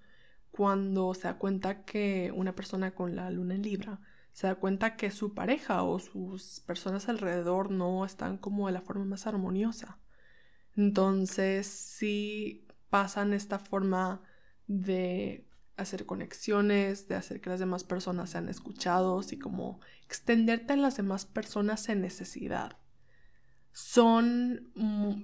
cuando 0.51 1.13
se 1.13 1.23
da 1.23 1.37
cuenta 1.37 1.83
que 1.85 2.31
una 2.35 2.55
persona 2.55 2.93
con 2.93 3.15
la 3.15 3.29
luna 3.31 3.55
en 3.55 3.63
Libra 3.63 3.99
se 4.33 4.47
da 4.47 4.55
cuenta 4.55 4.95
que 4.95 5.11
su 5.11 5.33
pareja 5.33 5.83
o 5.83 5.99
sus 5.99 6.61
personas 6.61 7.09
alrededor 7.09 7.71
no 7.71 8.05
están 8.05 8.37
como 8.37 8.67
de 8.67 8.73
la 8.73 8.81
forma 8.81 9.05
más 9.05 9.27
armoniosa. 9.27 9.99
Entonces, 10.75 11.67
sí 11.67 12.65
pasan 12.89 13.33
esta 13.33 13.59
forma 13.59 14.21
de 14.67 15.47
hacer 15.75 16.05
conexiones, 16.05 17.07
de 17.07 17.15
hacer 17.15 17.41
que 17.41 17.49
las 17.49 17.59
demás 17.59 17.83
personas 17.83 18.29
sean 18.29 18.47
escuchados 18.49 19.33
y 19.33 19.39
como 19.39 19.79
extenderte 20.05 20.73
a 20.73 20.77
las 20.77 20.97
demás 20.97 21.25
personas 21.25 21.89
en 21.89 22.01
necesidad. 22.01 22.77
Son, 23.73 24.71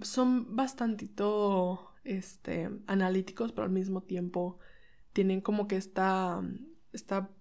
son 0.01 0.55
bastantito 0.55 1.91
este, 2.03 2.69
analíticos, 2.87 3.51
pero 3.51 3.65
al 3.65 3.71
mismo 3.71 4.03
tiempo 4.03 4.59
tienen 5.17 5.41
como 5.41 5.67
que 5.67 5.77
esta, 5.77 6.43
esta 6.93 7.31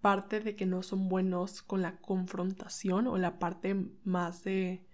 parte 0.00 0.40
de 0.40 0.56
que 0.56 0.66
no 0.66 0.82
son 0.82 1.08
buenos 1.08 1.62
con 1.62 1.80
la 1.80 2.00
confrontación 2.00 3.06
o 3.06 3.16
la 3.18 3.38
parte 3.38 3.76
más 4.02 4.42
de 4.42 4.84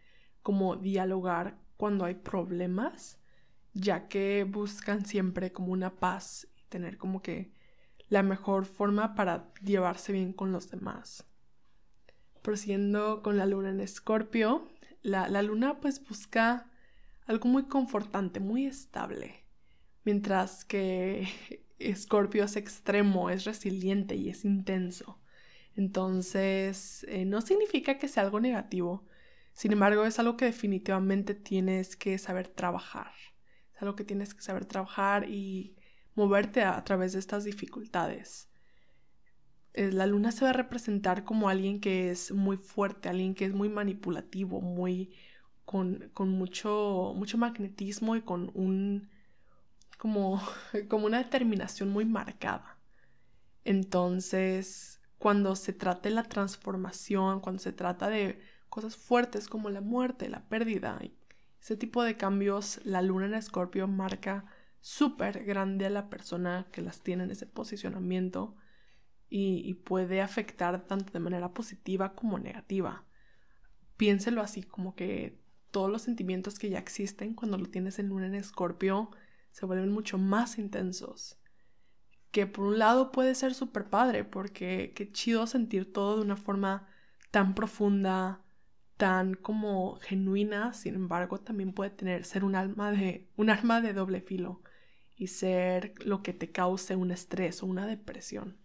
como 0.43 0.77
dialogar 0.77 1.57
cuando 1.79 2.05
hay 2.05 2.17
problemas, 2.17 3.19
ya 3.73 4.07
que 4.09 4.45
buscan 4.45 5.07
siempre 5.07 5.51
como 5.51 5.73
una 5.73 5.99
paz 5.99 6.47
y 6.59 6.65
tener 6.65 6.99
como 6.99 7.23
que 7.23 7.55
la 8.11 8.23
mejor 8.23 8.67
forma 8.67 9.15
para 9.15 9.51
llevarse 9.65 10.13
bien 10.13 10.35
con 10.35 10.53
los 10.53 10.71
demás. 10.71 11.25
Prosiguiendo 12.43 13.23
con 13.23 13.39
la 13.39 13.47
luna 13.47 13.71
en 13.71 13.81
Escorpio, 13.81 14.69
la, 15.01 15.27
la 15.29 15.41
luna 15.41 15.81
pues 15.81 16.07
busca 16.07 16.71
algo 17.25 17.49
muy 17.49 17.63
confortante, 17.63 18.41
muy 18.41 18.67
estable, 18.67 19.47
mientras 20.05 20.67
que 20.67 21.27
Escorpio 21.81 22.45
es 22.45 22.57
extremo, 22.57 23.31
es 23.31 23.45
resiliente 23.45 24.15
y 24.17 24.29
es 24.29 24.45
intenso. 24.45 25.21
Entonces, 25.77 27.05
eh, 27.09 27.25
no 27.25 27.41
significa 27.41 27.99
que 27.99 28.09
sea 28.09 28.23
algo 28.25 28.41
negativo, 28.41 29.07
sin 29.53 29.73
embargo, 29.73 30.05
es 30.05 30.19
algo 30.19 30.37
que 30.37 30.47
definitivamente 30.47 31.35
tienes 31.35 31.97
que 31.97 32.19
saber 32.19 32.49
trabajar. 32.49 33.13
Es 33.75 33.83
algo 33.83 33.97
que 33.97 34.05
tienes 34.05 34.35
que 34.35 34.43
saber 34.43 34.65
trabajar 34.65 35.29
y 35.29 35.77
moverte 36.15 36.63
a, 36.63 36.83
través 36.85 37.13
de 37.13 37.19
estas 37.19 37.45
dificultades. 37.45 38.49
Eh, 39.75 39.93
la 39.93 40.07
luna 40.07 40.33
se 40.33 40.45
va 40.45 40.51
a 40.51 40.55
representar 40.55 41.25
como 41.25 41.49
alguien 41.49 41.81
que 41.81 42.11
es 42.11 42.33
muy 42.33 42.57
fuerte, 42.57 43.09
alguien 43.09 43.35
que 43.35 43.45
es 43.45 43.53
muy 43.53 43.69
manipulativo, 43.69 44.61
muy 44.61 45.15
con, 45.65 46.11
con 46.15 46.31
mucho, 46.31 47.13
mucho 47.17 47.39
magnetismo 47.39 48.17
y 48.17 48.23
con 48.23 48.51
un 48.55 49.09
como, 50.01 50.41
como 50.89 51.05
una 51.05 51.19
determinación 51.19 51.91
muy 51.91 52.07
marcada. 52.07 52.79
Entonces, 53.65 55.03
cuando 55.19 55.55
se 55.57 55.75
trata 55.75 56.09
de 56.09 56.15
la 56.15 56.23
transformación, 56.23 57.41
cuando 57.41 57.61
se 57.63 57.75
trata 57.75 58.09
de 58.09 58.41
cosas 58.71 58.97
fuertes 58.97 59.47
como 59.47 59.69
la 59.69 59.83
muerte, 59.83 60.31
la 60.31 60.49
pérdida, 60.49 60.99
ese 61.61 61.77
tipo 61.77 62.03
de 62.03 62.17
cambios, 62.17 62.81
la 62.85 63.03
luna 63.03 63.27
en 63.27 63.35
Escorpio 63.35 63.87
marca 63.89 64.47
súper 64.81 65.45
grande 65.45 65.85
a 65.85 65.91
la 65.91 66.09
persona 66.09 66.67
que 66.73 66.81
las 66.81 67.03
tiene 67.03 67.25
en 67.25 67.33
ese 67.33 67.45
posicionamiento 67.45 68.57
y, 69.29 69.61
y, 69.67 69.75
puede 69.75 70.23
afectar 70.23 70.87
tanto 70.87 71.13
de 71.13 71.21
manera 71.21 71.53
positiva 71.53 72.15
como 72.15 72.39
negativa. 72.39 73.05
Piénselo 73.99 74.41
así, 74.41 74.63
como 74.63 74.95
que 74.95 75.39
todos 75.71 75.91
los 75.91 76.01
sentimientos 76.01 76.59
que 76.59 76.71
ya 76.71 76.79
existen 76.79 77.35
cuando 77.35 77.59
lo 77.59 77.67
tienes 77.67 77.99
en 77.99 78.09
luna 78.09 78.29
en 78.29 78.35
Escorpio 78.35 79.11
se 79.51 79.67
vuelven 79.67 79.93
mucho 79.93 80.19
más 80.19 80.59
intensos. 80.59 81.39
Que 82.31 82.47
por 82.47 82.67
un 82.67 82.79
lado 82.79 83.13
puede 83.13 83.35
ser 83.35 83.55
súper 83.55 83.91
padre, 83.91 84.25
porque 84.25 84.93
qué 84.95 85.11
chido 85.11 85.47
sentir 85.47 85.93
todo 85.93 86.17
de 86.17 86.23
una 86.23 86.37
forma 86.37 86.89
tan 87.31 87.55
profunda, 87.55 88.45
tan 88.97 89.35
como 89.35 89.97
genuina, 89.97 90.73
sin 90.73 90.95
embargo, 90.95 91.39
también 91.39 91.73
puede 91.73 91.91
tener, 91.91 92.25
ser 92.25 92.45
un 92.45 92.55
alma 92.55 92.93
de, 92.93 93.29
un 93.37 93.51
arma 93.51 93.81
de 93.81 93.95
doble 93.95 94.21
filo 94.21 94.63
y 95.17 95.29
ser 95.29 95.95
lo 96.05 96.23
que 96.23 96.33
te 96.33 96.53
cause 96.53 96.97
un 96.97 97.11
estrés 97.11 97.63
o 97.63 97.67
una 97.67 97.87
depresión. 97.87 98.59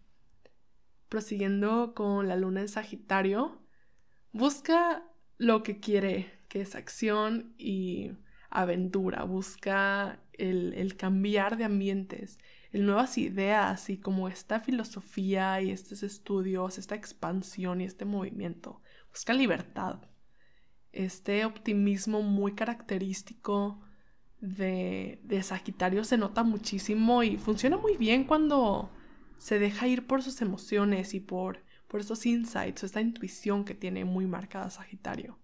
Prosiguiendo 1.10 1.94
con 1.94 2.28
la 2.28 2.36
luna 2.36 2.62
en 2.62 2.68
Sagitario, 2.68 3.62
busca 4.32 5.04
lo 5.38 5.64
que 5.64 5.80
quiere, 5.80 6.40
que 6.50 6.62
es 6.62 6.76
acción 6.76 7.54
y 7.58 8.12
aventura, 8.50 9.24
busca 9.24 10.20
el, 10.38 10.96
cambiar 10.98 11.58
de 11.58 11.66
ambientes, 11.66 12.40
el 12.72 12.86
nuevas 12.86 13.18
ideas 13.18 13.90
y 13.90 13.98
como 13.98 14.28
esta 14.28 14.60
filosofía 14.60 15.62
y 15.62 15.72
estos 15.72 16.04
estudios, 16.04 16.78
esta 16.78 16.96
expansión 16.96 17.82
y 17.82 17.86
este 17.86 18.06
movimiento. 18.06 18.82
Busca 19.10 19.34
libertad, 19.34 20.02
este 20.92 21.46
optimismo 21.46 22.22
muy 22.22 22.54
característico 22.54 23.82
de, 24.42 25.20
de 25.24 25.44
Sagitario 25.44 26.04
se 26.04 26.18
nota 26.18 26.44
muchísimo 26.44 27.24
y 27.24 27.38
funciona 27.38 27.78
muy 27.78 27.98
bien 27.98 28.26
cuando 28.26 28.92
se 29.38 29.60
deja 29.60 29.88
ir 29.88 30.08
por 30.08 30.22
sus 30.22 30.42
emociones 30.42 31.14
y 31.14 31.20
por, 31.20 31.64
por 31.88 32.00
estos 32.00 32.26
insights 32.26 32.84
esta 32.84 33.02
intuición 33.02 33.66
que 33.66 33.74
tiene 33.74 34.06
muy 34.06 34.28
marcada 34.28 34.70
Sagitario 34.70 35.40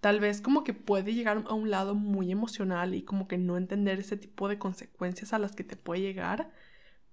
tal 0.00 0.18
vez 0.18 0.40
como 0.40 0.64
que 0.64 0.74
puede 0.74 1.14
llegar 1.14 1.44
a 1.46 1.54
un 1.54 1.70
lado 1.70 1.94
muy 1.94 2.32
emocional 2.32 2.94
y 2.94 3.02
como 3.02 3.28
que 3.28 3.38
no 3.38 3.56
entender 3.56 4.00
ese 4.00 4.16
tipo 4.16 4.48
de 4.48 4.58
consecuencias 4.58 5.32
a 5.32 5.38
las 5.38 5.54
que 5.54 5.64
te 5.64 5.76
puede 5.76 6.00
llegar, 6.00 6.50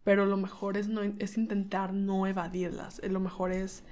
pero 0.04 0.26
lo 0.26 0.38
mejor 0.38 0.78
es, 0.78 0.88
no, 0.88 1.02
es 1.02 1.38
intentar 1.38 1.94
no 1.94 2.28
evadirlas, 2.28 3.02
lo 3.04 3.20
mejor 3.20 3.52
es 3.52 3.84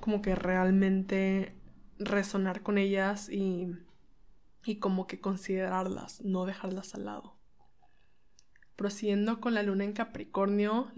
como 0.00 0.22
que 0.22 0.36
realmente 0.36 1.56
resonar 1.98 2.62
con 2.62 2.78
ellas 2.78 3.28
y, 3.28 3.68
y 4.64 4.76
como 4.76 5.06
que 5.08 5.20
considerarlas, 5.20 6.22
no 6.22 6.46
dejarlas 6.46 6.94
al 6.94 7.06
lado. 7.06 7.36
Prosiguiendo 8.76 9.40
con 9.40 9.54
la 9.54 9.62
luna 9.62 9.84
en 9.84 9.92
Capricornio, 9.92 10.92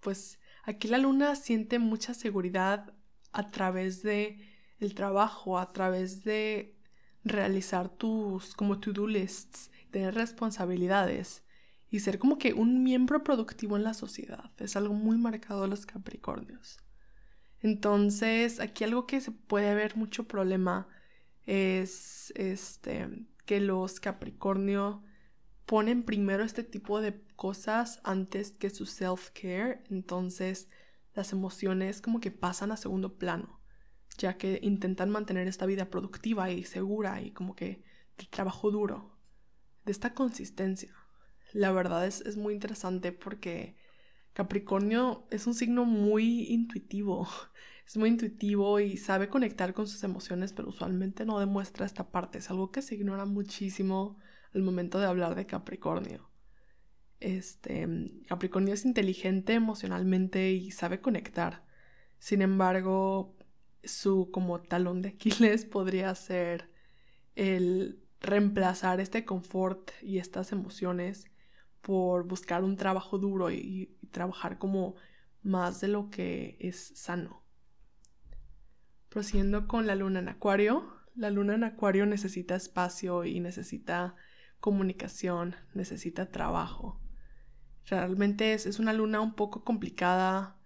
pues 0.00 0.38
aquí 0.64 0.88
la 0.88 0.98
luna 0.98 1.34
siente 1.34 1.78
mucha 1.78 2.12
seguridad 2.12 2.94
a 3.32 3.50
través 3.50 4.02
de 4.02 4.38
el 4.80 4.94
trabajo, 4.94 5.58
a 5.58 5.72
través 5.72 6.24
de 6.24 6.79
realizar 7.24 7.88
tus 7.88 8.54
como 8.54 8.80
to-do 8.80 9.06
lists, 9.06 9.70
tener 9.90 10.14
responsabilidades 10.14 11.44
y 11.90 12.00
ser 12.00 12.18
como 12.18 12.38
que 12.38 12.54
un 12.54 12.82
miembro 12.82 13.22
productivo 13.24 13.76
en 13.76 13.84
la 13.84 13.94
sociedad. 13.94 14.50
Es 14.58 14.76
algo 14.76 14.94
muy 14.94 15.18
marcado 15.18 15.62
de 15.62 15.68
los 15.68 15.86
Capricornios. 15.86 16.78
Entonces, 17.60 18.60
aquí 18.60 18.84
algo 18.84 19.06
que 19.06 19.20
se 19.20 19.32
puede 19.32 19.74
ver 19.74 19.96
mucho 19.96 20.26
problema 20.26 20.88
es 21.46 22.32
este 22.36 23.26
que 23.44 23.60
los 23.60 23.98
Capricornio 23.98 25.02
ponen 25.66 26.04
primero 26.04 26.44
este 26.44 26.62
tipo 26.62 27.00
de 27.00 27.20
cosas 27.36 28.00
antes 28.04 28.52
que 28.52 28.70
su 28.70 28.86
self-care, 28.86 29.82
entonces 29.90 30.68
las 31.14 31.32
emociones 31.32 32.00
como 32.00 32.20
que 32.20 32.30
pasan 32.30 32.70
a 32.70 32.76
segundo 32.76 33.18
plano 33.18 33.59
ya 34.18 34.36
que 34.36 34.60
intentan 34.62 35.10
mantener 35.10 35.48
esta 35.48 35.66
vida 35.66 35.90
productiva 35.90 36.50
y 36.50 36.64
segura 36.64 37.20
y 37.22 37.32
como 37.32 37.54
que 37.54 37.82
de 38.18 38.26
trabajo 38.26 38.70
duro, 38.70 39.16
de 39.84 39.92
esta 39.92 40.14
consistencia. 40.14 40.92
La 41.52 41.72
verdad 41.72 42.06
es, 42.06 42.20
es 42.22 42.36
muy 42.36 42.54
interesante 42.54 43.12
porque 43.12 43.76
Capricornio 44.32 45.26
es 45.30 45.46
un 45.46 45.54
signo 45.54 45.84
muy 45.84 46.44
intuitivo, 46.44 47.28
es 47.86 47.96
muy 47.96 48.10
intuitivo 48.10 48.78
y 48.80 48.96
sabe 48.96 49.28
conectar 49.28 49.74
con 49.74 49.86
sus 49.88 50.04
emociones, 50.04 50.52
pero 50.52 50.68
usualmente 50.68 51.24
no 51.24 51.40
demuestra 51.40 51.86
esta 51.86 52.10
parte, 52.10 52.38
es 52.38 52.50
algo 52.50 52.70
que 52.70 52.82
se 52.82 52.94
ignora 52.94 53.24
muchísimo 53.24 54.18
al 54.54 54.62
momento 54.62 54.98
de 54.98 55.06
hablar 55.06 55.34
de 55.34 55.46
Capricornio. 55.46 56.30
Este, 57.20 57.86
Capricornio 58.28 58.74
es 58.74 58.86
inteligente 58.86 59.52
emocionalmente 59.52 60.52
y 60.52 60.70
sabe 60.70 61.00
conectar. 61.00 61.64
Sin 62.18 62.40
embargo, 62.42 63.36
su 63.84 64.30
como 64.30 64.60
talón 64.60 65.02
de 65.02 65.10
Aquiles 65.10 65.64
podría 65.64 66.14
ser 66.14 66.70
el 67.34 68.02
reemplazar 68.20 69.00
este 69.00 69.24
confort 69.24 69.90
y 70.02 70.18
estas 70.18 70.52
emociones 70.52 71.26
por 71.80 72.26
buscar 72.26 72.62
un 72.62 72.76
trabajo 72.76 73.18
duro 73.18 73.50
y, 73.50 73.96
trabajar 74.10 74.58
como 74.58 74.96
más 75.42 75.80
de 75.80 75.86
lo 75.86 76.10
que 76.10 76.56
es 76.58 76.92
sano. 76.96 77.44
Prosiguiendo 79.08 79.68
con 79.68 79.86
la 79.86 79.94
luna 79.94 80.18
en 80.18 80.28
acuario, 80.28 80.92
la 81.14 81.30
luna 81.30 81.54
en 81.54 81.62
acuario 81.62 82.06
necesita 82.06 82.56
espacio 82.56 83.24
y 83.24 83.38
necesita 83.38 84.16
comunicación, 84.58 85.54
necesita 85.74 86.32
trabajo. 86.32 87.00
Realmente 87.86 88.52
es, 88.52 88.66
es 88.66 88.80
una 88.80 88.92
luna 88.92 89.20
un 89.20 89.34
poco 89.34 89.62
complicada 89.62 90.59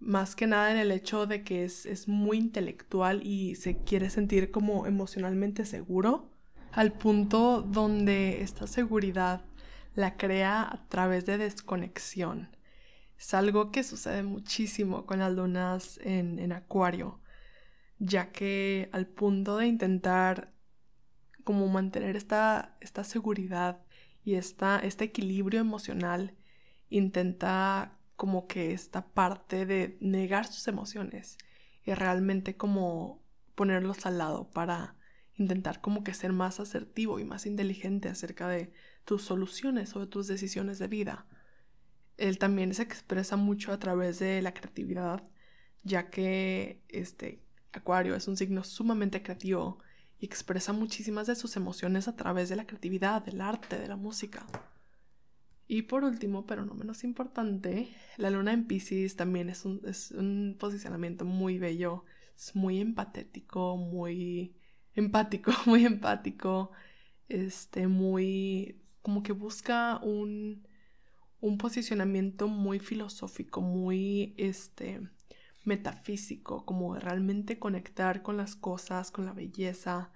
más 0.00 0.36
que 0.36 0.46
nada 0.46 0.70
en 0.70 0.78
el 0.78 0.92
hecho 0.92 1.26
de 1.26 1.42
que 1.42 1.64
es, 1.64 2.08
muy 2.08 2.38
intelectual 2.38 3.26
y 3.26 3.56
se 3.56 3.78
quiere 3.78 4.10
sentir 4.10 4.50
como 4.50 4.86
emocionalmente 4.86 5.64
seguro, 5.64 6.30
al 6.72 6.92
punto 6.92 7.62
donde 7.62 8.42
esta 8.42 8.66
seguridad 8.66 9.44
la 9.94 10.16
crea 10.16 10.62
a 10.62 10.86
través 10.88 11.26
de 11.26 11.38
desconexión. 11.38 12.56
Es 13.18 13.34
algo 13.34 13.72
que 13.72 13.82
sucede 13.82 14.22
muchísimo 14.22 15.04
con 15.04 15.18
las 15.18 15.32
lunas 15.32 15.98
en, 16.04 16.52
Acuario, 16.52 17.20
ya 17.98 18.30
que 18.30 18.88
al 18.92 19.06
punto 19.06 19.56
de 19.56 19.66
intentar 19.66 20.52
como 21.42 21.66
mantener 21.68 22.14
esta, 22.14 22.76
esta 22.80 23.02
seguridad 23.02 23.82
y 24.22 24.34
esta, 24.34 24.78
este 24.78 25.04
equilibrio 25.04 25.60
emocional, 25.60 26.36
intenta 26.90 27.97
como 28.18 28.48
que 28.48 28.72
esta 28.72 29.06
parte 29.06 29.64
de 29.64 29.96
negar 30.00 30.44
sus 30.44 30.66
emociones 30.66 31.38
y 31.84 31.94
realmente 31.94 32.56
como 32.56 33.22
ponerlos 33.54 34.06
al 34.06 34.18
lado 34.18 34.50
para 34.50 34.96
intentar 35.36 35.80
como 35.80 36.02
que 36.02 36.12
ser 36.14 36.32
más 36.32 36.58
asertivo 36.58 37.20
y 37.20 37.24
más 37.24 37.46
inteligente 37.46 38.08
acerca 38.08 38.48
de 38.48 38.72
tus 39.04 39.22
soluciones 39.22 39.94
o 39.94 40.00
de 40.00 40.08
tus 40.08 40.26
decisiones 40.26 40.80
de 40.80 40.88
vida. 40.88 41.26
Él 42.16 42.38
también 42.38 42.74
se 42.74 42.82
expresa 42.82 43.36
mucho 43.36 43.72
a 43.72 43.78
través 43.78 44.18
de 44.18 44.42
la 44.42 44.52
creatividad, 44.52 45.22
ya 45.84 46.10
que 46.10 46.82
este 46.88 47.40
Acuario 47.70 48.16
es 48.16 48.26
un 48.26 48.36
signo 48.36 48.64
sumamente 48.64 49.22
creativo 49.22 49.78
y 50.18 50.26
expresa 50.26 50.72
muchísimas 50.72 51.28
de 51.28 51.36
sus 51.36 51.56
emociones 51.56 52.08
a 52.08 52.16
través 52.16 52.48
de 52.48 52.56
la 52.56 52.66
creatividad, 52.66 53.22
del 53.22 53.40
arte, 53.42 53.78
de 53.78 53.86
la 53.86 53.96
música. 53.96 54.44
Y 55.68 55.82
por 55.82 56.02
último, 56.04 56.46
pero 56.46 56.64
no 56.64 56.74
menos 56.74 57.04
importante, 57.04 57.88
la 58.16 58.30
luna 58.30 58.54
en 58.54 58.66
Pisces 58.66 59.16
también 59.16 59.50
es 59.50 59.66
un, 59.66 59.82
es 59.84 60.12
un 60.12 60.56
posicionamiento 60.58 61.26
muy 61.26 61.58
bello, 61.58 62.04
es 62.34 62.56
muy 62.56 62.80
empatético, 62.80 63.76
muy 63.76 64.56
empático, 64.94 65.52
muy 65.66 65.84
empático, 65.84 66.72
este, 67.28 67.86
muy, 67.86 68.80
como 69.02 69.22
que 69.22 69.32
busca 69.32 69.98
un, 70.02 70.66
un 71.40 71.58
posicionamiento 71.58 72.48
muy 72.48 72.78
filosófico, 72.78 73.60
muy, 73.60 74.34
este, 74.38 75.02
metafísico, 75.64 76.64
como 76.64 76.96
realmente 76.96 77.58
conectar 77.58 78.22
con 78.22 78.38
las 78.38 78.56
cosas, 78.56 79.10
con 79.10 79.26
la 79.26 79.34
belleza, 79.34 80.12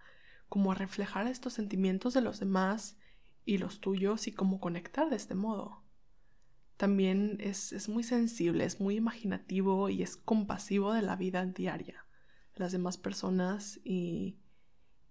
como 0.48 0.72
reflejar 0.74 1.26
estos 1.26 1.52
sentimientos 1.52 2.14
de 2.14 2.22
los 2.22 2.40
demás 2.40 2.96
y 3.44 3.58
los 3.58 3.80
tuyos 3.80 4.26
y 4.26 4.32
cómo 4.32 4.60
conectar 4.60 5.10
de 5.10 5.16
este 5.16 5.34
modo. 5.34 5.82
También 6.76 7.38
es, 7.40 7.88
muy 7.88 8.02
sensible, 8.02 8.64
es 8.64 8.80
muy 8.80 8.96
imaginativo 8.96 9.88
y 9.88 10.02
es 10.02 10.16
compasivo 10.16 10.92
de 10.92 11.02
la 11.02 11.16
vida 11.16 11.44
diaria 11.46 12.04
de 12.54 12.60
las 12.60 12.72
demás 12.72 12.98
personas 12.98 13.80
y, 13.84 14.38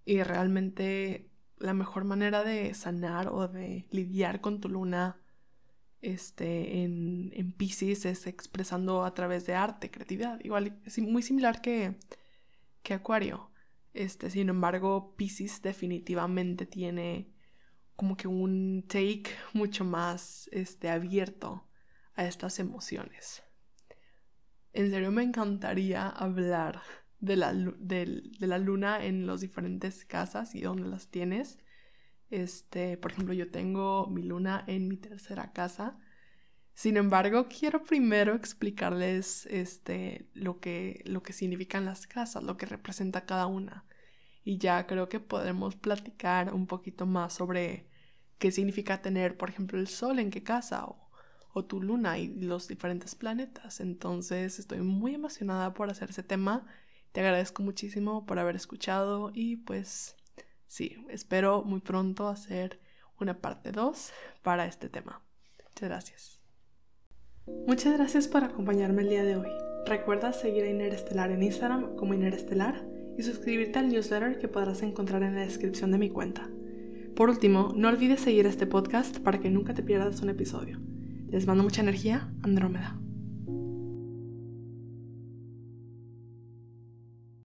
Y 0.06 0.22
realmente 0.24 1.30
la 1.58 1.74
mejor 1.74 2.04
manera 2.04 2.44
de 2.44 2.74
sanar 2.74 3.30
o 3.30 3.48
de 3.48 3.88
lidiar 3.91 4.41
con 4.41 4.60
tu 4.60 4.67
luna 4.67 5.22
este, 6.02 6.84
en, 6.84 7.32
en 7.36 7.52
Pisces 7.52 8.06
es 8.06 8.26
expresando 8.26 9.06
a 9.06 9.13
través 9.13 9.46
de 9.46 9.54
arte, 9.54 9.91
creatividad. 9.91 10.39
Igual, 10.44 10.80
es 10.86 10.98
muy 11.00 11.22
similar 11.22 11.62
que, 11.62 11.96
que 12.82 12.96
Acuario. 12.96 13.52
Este, 13.94 14.30
sin 14.30 14.50
embargo, 14.50 15.15
Pisces 15.15 15.62
definitivamente 15.62 16.65
tiene 16.65 17.32
como 18.01 18.17
que 18.17 18.27
un 18.27 18.83
take 18.87 19.25
mucho 19.53 19.85
más 19.85 20.49
este, 20.51 20.89
abierto 20.89 21.67
a 22.15 22.25
estas 22.25 22.57
emociones. 22.57 23.43
En 24.73 24.89
serio 24.89 25.11
me 25.11 25.21
encantaría 25.21 26.09
hablar 26.09 26.81
de 27.19 27.35
la, 27.35 27.53
de, 27.53 28.23
la 28.39 28.57
luna 28.57 29.05
en 29.05 29.27
las 29.27 29.41
diferentes 29.41 30.03
casas 30.03 30.55
y 30.55 30.61
dónde 30.61 30.89
las 30.89 31.11
tienes. 31.11 31.59
Este, 32.31 32.97
por 32.97 33.11
ejemplo, 33.11 33.35
yo 33.35 33.51
tengo 33.51 34.07
mi 34.07 34.23
luna 34.23 34.63
en 34.65 34.87
mi 34.87 34.97
tercera 34.97 35.53
casa. 35.53 35.99
Sin 36.73 36.97
embargo, 36.97 37.47
quiero 37.49 37.83
primero 37.83 38.33
explicarles 38.33 39.45
este, 39.45 40.27
lo, 40.33 40.59
que, 40.59 41.03
lo 41.05 41.21
que 41.21 41.33
significan 41.33 41.85
las 41.85 42.07
casas, 42.07 42.41
lo 42.41 42.57
que 42.57 42.65
representa 42.65 43.27
cada 43.27 43.45
una. 43.45 43.85
Y 44.43 44.57
ya 44.57 44.87
creo 44.87 45.07
que 45.07 45.19
podremos 45.19 45.75
platicar 45.75 46.51
un 46.51 46.65
poquito 46.65 47.05
más 47.05 47.33
sobre 47.33 47.90
qué 48.41 48.51
significa 48.51 49.04
tener, 49.04 49.38
por 49.38 49.49
ejemplo, 49.49 49.80
el 49.80 49.88
sol 49.88 50.17
en 50.17 50.32
qué 50.32 50.41
casa 50.41 50.86
o, 51.54 51.63
tu 51.65 51.80
luna 51.80 52.17
y 52.17 52.27
los 52.27 52.67
diferentes 52.67 53.13
planetas. 53.13 53.82
Entonces 53.82 54.58
estoy 54.58 54.82
muy 54.82 55.13
emocionada 55.13 55.73
por 55.75 55.91
hacer 55.91 56.10
ese 56.10 56.23
tema. 56.23 56.65
Te 57.12 57.19
agradezco 57.19 57.62
muchísimo 57.62 58.25
por 58.25 58.39
haber 58.39 58.56
escuchado 58.56 59.32
y 59.34 59.58
pues 59.58 60.15
sí, 60.65 61.06
espero 61.10 61.63
muy 61.63 61.82
pronto 61.82 62.30
hacer 62.30 62.80
una 63.19 63.38
parte 63.38 63.71
2 63.71 64.12
para 64.41 64.65
este 64.65 64.89
tema. 64.89 65.21
Muchas 65.67 65.89
gracias. 65.89 66.39
Muchas 67.67 67.93
gracias 67.93 68.27
por 68.27 68.43
acompañarme 68.43 69.04
el 69.04 69.10
día 69.10 69.23
de 69.23 69.36
hoy. 69.36 69.51
Recuerda 69.86 70.34
seguir 70.34 70.63
a 70.63 70.69
Inerestelar 70.69 71.30
en 71.30 71.43
Instagram 71.43 71.95
como 71.95 72.15
Inerestelar 72.15 72.88
y 73.19 73.21
suscribirte 73.21 73.77
al 73.77 73.89
newsletter 73.89 74.39
que 74.39 74.47
podrás 74.47 74.82
encontrar 74.82 75.21
en 75.21 75.36
la 75.36 75.41
descripción 75.41 75.91
de 75.91 75.99
mi 75.99 76.10
cuenta. 76.10 76.49
Por 77.15 77.30
último, 77.30 77.74
no 77.76 77.89
olvides 77.89 78.21
seguir 78.21 78.45
este 78.45 78.65
podcast 78.65 79.19
para 79.19 79.39
que 79.39 79.50
nunca 79.50 79.74
te 79.74 79.84
pierdas 79.84 80.21
un 80.21 80.30
episodio. 80.30 80.80
Les 81.30 81.45
mando 81.45 81.63
mucha 81.63 81.82
energía, 81.82 82.32
Andrómeda. 82.41 83.00